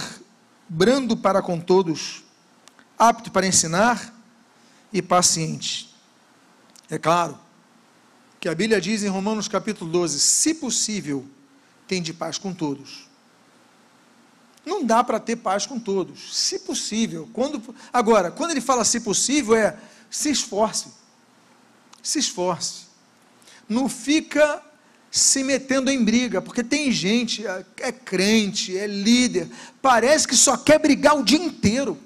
brando 0.67 1.17
para 1.17 1.41
com 1.41 1.59
todos, 1.59 2.23
apto 2.97 3.31
para 3.31 3.47
ensinar 3.47 4.13
e 4.91 5.01
paciente. 5.01 5.93
É 6.89 6.97
claro 6.97 7.37
que 8.39 8.47
a 8.47 8.55
Bíblia 8.55 8.79
diz 8.79 9.03
em 9.03 9.07
Romanos 9.07 9.47
capítulo 9.47 9.91
12: 9.91 10.19
se 10.19 10.53
possível, 10.53 11.25
tem 11.87 12.01
de 12.01 12.13
paz 12.13 12.37
com 12.37 12.53
todos. 12.53 13.08
Não 14.69 14.85
dá 14.85 15.03
para 15.03 15.19
ter 15.19 15.35
paz 15.35 15.65
com 15.65 15.79
todos, 15.79 16.37
se 16.37 16.59
possível. 16.59 17.27
Quando, 17.33 17.75
agora, 17.91 18.29
quando 18.29 18.51
ele 18.51 18.61
fala 18.61 18.85
se 18.85 18.99
possível, 18.99 19.55
é 19.55 19.77
se 20.09 20.29
esforce 20.29 20.99
se 22.01 22.19
esforce. 22.19 22.87
Não 23.67 23.87
fica 23.87 24.63
se 25.11 25.43
metendo 25.43 25.89
em 25.89 26.03
briga, 26.03 26.41
porque 26.41 26.63
tem 26.63 26.91
gente, 26.91 27.45
é, 27.45 27.65
é 27.79 27.91
crente, 27.91 28.77
é 28.77 28.85
líder, 28.85 29.49
parece 29.81 30.27
que 30.27 30.35
só 30.35 30.55
quer 30.55 30.79
brigar 30.79 31.17
o 31.17 31.23
dia 31.23 31.41
inteiro. 31.43 31.97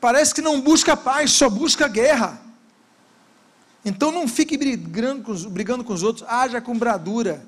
Parece 0.00 0.34
que 0.34 0.42
não 0.42 0.60
busca 0.60 0.96
paz, 0.96 1.32
só 1.32 1.48
busca 1.48 1.88
guerra. 1.88 2.40
Então 3.84 4.12
não 4.12 4.28
fique 4.28 4.56
brigando 4.56 5.22
com, 5.22 5.32
os, 5.32 5.44
brigando 5.44 5.84
com 5.84 5.92
os 5.92 6.02
outros, 6.02 6.26
haja 6.28 6.60
com 6.60 6.76
bradura. 6.76 7.44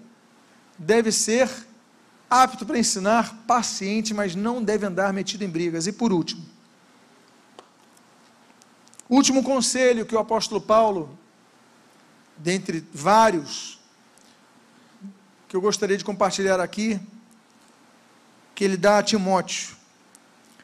Deve 0.78 1.12
ser 1.12 1.51
apto 2.29 2.66
para 2.66 2.79
ensinar, 2.79 3.45
paciente, 3.47 4.12
mas 4.12 4.35
não 4.35 4.62
deve 4.62 4.87
andar 4.87 5.12
metido 5.12 5.45
em 5.45 5.49
brigas. 5.49 5.87
E 5.87 5.93
por 5.93 6.12
último, 6.12 6.45
Último 9.09 9.43
conselho 9.43 10.05
que 10.05 10.16
o 10.16 10.18
apóstolo 10.18 10.61
Paulo, 10.61 11.16
dentre 12.37 12.85
vários, 12.93 13.79
que 15.49 15.55
eu 15.55 15.61
gostaria 15.61 15.97
de 15.97 16.05
compartilhar 16.05 16.59
aqui, 16.59 17.01
que 18.53 18.64
ele 18.64 18.77
dá 18.77 18.99
a 18.99 19.03
Timóteo, 19.05 19.77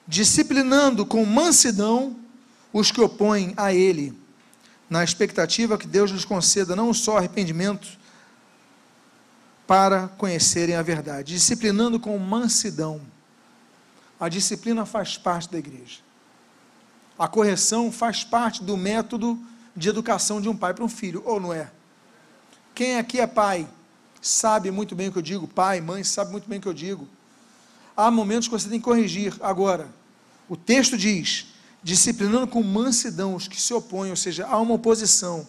disciplinando 0.08 1.06
com 1.06 1.24
mansidão 1.24 2.16
os 2.72 2.90
que 2.90 3.00
opõem 3.00 3.54
a 3.56 3.72
ele, 3.72 4.18
na 4.90 5.04
expectativa 5.04 5.78
que 5.78 5.86
Deus 5.86 6.10
lhes 6.10 6.24
conceda 6.24 6.74
não 6.74 6.92
só 6.92 7.18
arrependimento, 7.18 7.86
para 9.72 10.08
conhecerem 10.18 10.74
a 10.74 10.82
verdade, 10.82 11.32
disciplinando 11.32 11.98
com 11.98 12.18
mansidão. 12.18 13.00
A 14.20 14.28
disciplina 14.28 14.84
faz 14.84 15.16
parte 15.16 15.50
da 15.50 15.58
igreja. 15.58 16.00
A 17.18 17.26
correção 17.26 17.90
faz 17.90 18.22
parte 18.22 18.62
do 18.62 18.76
método 18.76 19.42
de 19.74 19.88
educação 19.88 20.42
de 20.42 20.48
um 20.50 20.54
pai 20.54 20.74
para 20.74 20.84
um 20.84 20.90
filho, 20.90 21.22
ou 21.24 21.40
não 21.40 21.54
é? 21.54 21.70
Quem 22.74 22.98
aqui 22.98 23.18
é 23.18 23.26
pai 23.26 23.66
sabe 24.20 24.70
muito 24.70 24.94
bem 24.94 25.08
o 25.08 25.12
que 25.12 25.16
eu 25.16 25.22
digo, 25.22 25.48
pai, 25.48 25.80
mãe, 25.80 26.04
sabe 26.04 26.32
muito 26.32 26.46
bem 26.46 26.58
o 26.58 26.60
que 26.60 26.68
eu 26.68 26.74
digo. 26.74 27.08
Há 27.96 28.10
momentos 28.10 28.48
que 28.48 28.52
você 28.52 28.68
tem 28.68 28.78
que 28.78 28.84
corrigir. 28.84 29.34
Agora, 29.40 29.88
o 30.50 30.54
texto 30.54 30.98
diz: 30.98 31.46
disciplinando 31.82 32.46
com 32.46 32.62
mansidão 32.62 33.34
os 33.34 33.48
que 33.48 33.58
se 33.58 33.72
opõem, 33.72 34.10
ou 34.10 34.16
seja, 34.16 34.46
há 34.46 34.58
uma 34.58 34.74
oposição. 34.74 35.48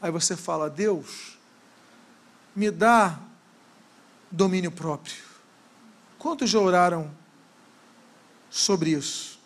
Aí 0.00 0.12
você 0.12 0.36
fala: 0.36 0.70
Deus, 0.70 1.35
me 2.56 2.70
dá 2.70 3.18
domínio 4.30 4.72
próprio. 4.72 5.22
Quantos 6.18 6.48
já 6.48 6.58
oraram 6.58 7.14
sobre 8.50 8.90
isso? 8.90 9.38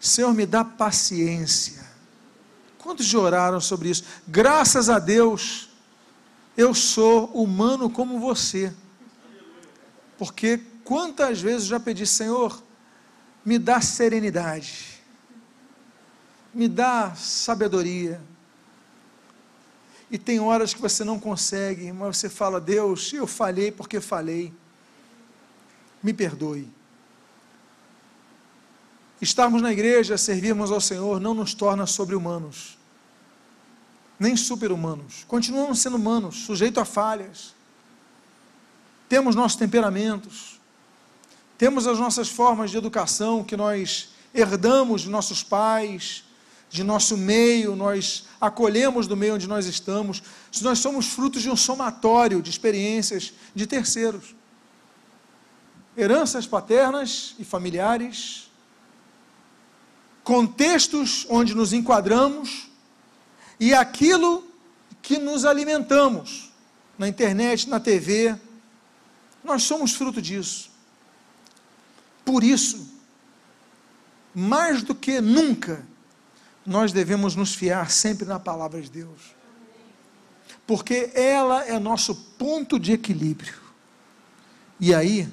Senhor, 0.00 0.32
me 0.32 0.46
dá 0.46 0.64
paciência. 0.64 1.86
Quantos 2.78 3.06
já 3.06 3.18
oraram 3.18 3.60
sobre 3.60 3.90
isso? 3.90 4.04
Graças 4.26 4.88
a 4.88 4.98
Deus, 4.98 5.68
eu 6.56 6.74
sou 6.74 7.26
humano 7.26 7.90
como 7.90 8.18
você. 8.18 8.74
Porque 10.18 10.58
quantas 10.82 11.40
vezes 11.40 11.66
já 11.66 11.78
pedi, 11.78 12.06
Senhor, 12.06 12.62
me 13.44 13.58
dá 13.58 13.80
serenidade, 13.80 15.02
me 16.54 16.68
dá 16.68 17.14
sabedoria. 17.14 18.20
E 20.12 20.18
tem 20.18 20.38
horas 20.38 20.74
que 20.74 20.80
você 20.82 21.02
não 21.04 21.18
consegue, 21.18 21.90
mas 21.90 22.18
você 22.18 22.28
fala, 22.28 22.60
Deus, 22.60 23.10
eu 23.14 23.26
falhei 23.26 23.72
porque 23.72 23.98
falhei. 23.98 24.52
Me 26.02 26.12
perdoe. 26.12 26.68
Estarmos 29.22 29.62
na 29.62 29.72
igreja, 29.72 30.18
servirmos 30.18 30.70
ao 30.70 30.82
Senhor, 30.82 31.18
não 31.18 31.32
nos 31.32 31.54
torna 31.54 31.86
sobre-humanos, 31.86 32.76
nem 34.20 34.36
super-humanos. 34.36 35.24
Continuamos 35.26 35.78
sendo 35.78 35.96
humanos, 35.96 36.44
sujeitos 36.44 36.82
a 36.82 36.84
falhas. 36.84 37.54
Temos 39.08 39.34
nossos 39.34 39.56
temperamentos, 39.56 40.60
temos 41.56 41.86
as 41.86 41.98
nossas 41.98 42.28
formas 42.28 42.70
de 42.70 42.76
educação 42.76 43.42
que 43.42 43.56
nós 43.56 44.10
herdamos 44.34 45.02
de 45.02 45.08
nossos 45.08 45.42
pais, 45.42 46.24
de 46.72 46.82
nosso 46.82 47.18
meio, 47.18 47.76
nós 47.76 48.24
acolhemos 48.40 49.06
do 49.06 49.14
meio 49.14 49.34
onde 49.34 49.46
nós 49.46 49.66
estamos, 49.66 50.22
se 50.50 50.64
nós 50.64 50.78
somos 50.78 51.06
frutos 51.06 51.42
de 51.42 51.50
um 51.50 51.56
somatório 51.56 52.40
de 52.40 52.48
experiências 52.48 53.34
de 53.54 53.66
terceiros. 53.66 54.34
Heranças 55.94 56.46
paternas 56.46 57.34
e 57.38 57.44
familiares, 57.44 58.50
contextos 60.24 61.26
onde 61.28 61.54
nos 61.54 61.74
enquadramos 61.74 62.70
e 63.60 63.74
aquilo 63.74 64.42
que 65.02 65.18
nos 65.18 65.44
alimentamos 65.44 66.54
na 66.96 67.06
internet, 67.06 67.68
na 67.68 67.80
TV. 67.80 68.34
Nós 69.44 69.62
somos 69.64 69.92
fruto 69.92 70.22
disso. 70.22 70.70
Por 72.24 72.42
isso, 72.42 72.88
mais 74.34 74.82
do 74.82 74.94
que 74.94 75.20
nunca, 75.20 75.91
nós 76.64 76.92
devemos 76.92 77.34
nos 77.34 77.54
fiar 77.54 77.90
sempre 77.90 78.26
na 78.26 78.38
palavra 78.38 78.80
de 78.80 78.90
Deus. 78.90 79.34
Porque 80.66 81.10
ela 81.14 81.64
é 81.64 81.78
nosso 81.78 82.14
ponto 82.14 82.78
de 82.78 82.92
equilíbrio. 82.92 83.54
E 84.78 84.94
aí, 84.94 85.28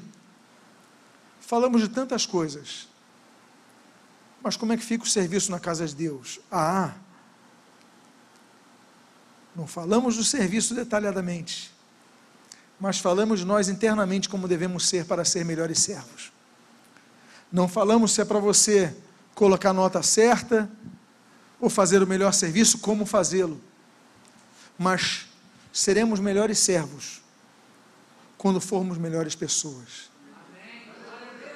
falamos 1.39 1.81
de 1.81 1.89
tantas 1.89 2.25
coisas. 2.25 2.87
Mas 4.41 4.55
como 4.55 4.73
é 4.73 4.77
que 4.77 4.83
fica 4.83 5.03
o 5.03 5.07
serviço 5.07 5.51
na 5.51 5.59
casa 5.59 5.85
de 5.85 5.95
Deus? 5.95 6.39
Ah, 6.51 6.93
não 9.55 9.67
falamos 9.67 10.15
do 10.15 10.23
serviço 10.23 10.73
detalhadamente, 10.73 11.73
mas 12.79 12.99
falamos 12.99 13.39
de 13.39 13.45
nós 13.45 13.67
internamente 13.67 14.29
como 14.29 14.47
devemos 14.47 14.87
ser 14.87 15.05
para 15.05 15.25
ser 15.25 15.43
melhores 15.43 15.79
servos. 15.79 16.31
Não 17.51 17.67
falamos 17.67 18.13
se 18.13 18.21
é 18.21 18.25
para 18.25 18.39
você 18.39 18.95
colocar 19.35 19.71
a 19.71 19.73
nota 19.73 20.01
certa, 20.01 20.69
ou 21.59 21.69
fazer 21.69 22.01
o 22.01 22.07
melhor 22.07 22.33
serviço, 22.33 22.79
como 22.79 23.05
fazê-lo. 23.05 23.59
Mas 24.77 25.27
seremos 25.73 26.19
melhores 26.19 26.59
servos 26.59 27.21
quando 28.37 28.61
formos 28.61 28.97
melhores 28.97 29.35
pessoas. 29.35 30.09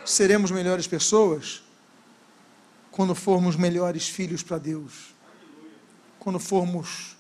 Seremos 0.06 0.52
melhores 0.52 0.86
pessoas 0.86 1.64
quando 2.92 3.16
formos 3.16 3.56
melhores 3.56 4.08
filhos 4.08 4.44
para 4.44 4.58
Deus. 4.58 5.14
Quando 6.20 6.40
formos 6.40 7.16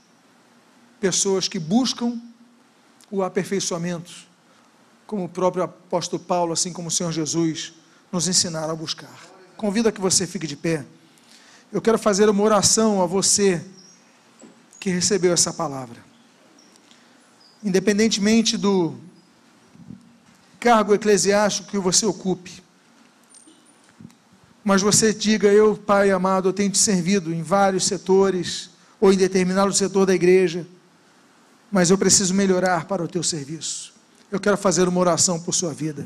pessoas 0.99 1.47
que 1.47 1.59
buscam 1.59 2.21
o 3.09 3.23
aperfeiçoamento, 3.23 4.11
como 5.05 5.25
o 5.25 5.29
próprio 5.29 5.63
apóstolo 5.63 6.21
Paulo, 6.21 6.53
assim 6.53 6.73
como 6.73 6.87
o 6.89 6.91
Senhor 6.91 7.11
Jesus, 7.11 7.73
nos 8.11 8.27
ensinaram 8.27 8.71
a 8.73 8.75
buscar. 8.75 9.13
Convido 9.55 9.87
a 9.87 9.91
que 9.91 10.01
você 10.01 10.27
fique 10.27 10.47
de 10.47 10.55
pé 10.55 10.85
eu 11.73 11.81
quero 11.81 11.97
fazer 11.97 12.29
uma 12.29 12.43
oração 12.43 13.01
a 13.01 13.07
você 13.07 13.59
que 14.79 14.91
recebeu 14.91 15.33
essa 15.33 15.51
palavra. 15.51 15.97
Independentemente 17.63 18.55
do 18.57 18.93
cargo 20.59 20.93
eclesiástico 20.93 21.71
que 21.71 21.79
você 21.79 22.05
ocupe, 22.05 22.61
mas 24.63 24.83
você 24.83 25.11
diga: 25.11 25.47
Eu, 25.51 25.75
Pai 25.75 26.11
amado, 26.11 26.49
eu 26.49 26.53
tenho 26.53 26.69
te 26.69 26.77
servido 26.77 27.33
em 27.33 27.41
vários 27.41 27.85
setores, 27.85 28.69
ou 29.01 29.11
em 29.11 29.17
determinado 29.17 29.73
setor 29.73 30.05
da 30.05 30.13
igreja, 30.13 30.67
mas 31.71 31.89
eu 31.89 31.97
preciso 31.97 32.35
melhorar 32.35 32.85
para 32.85 33.03
o 33.03 33.07
teu 33.07 33.23
serviço. 33.23 33.95
Eu 34.31 34.39
quero 34.39 34.57
fazer 34.57 34.87
uma 34.87 34.99
oração 34.99 35.39
por 35.39 35.55
sua 35.55 35.73
vida. 35.73 36.05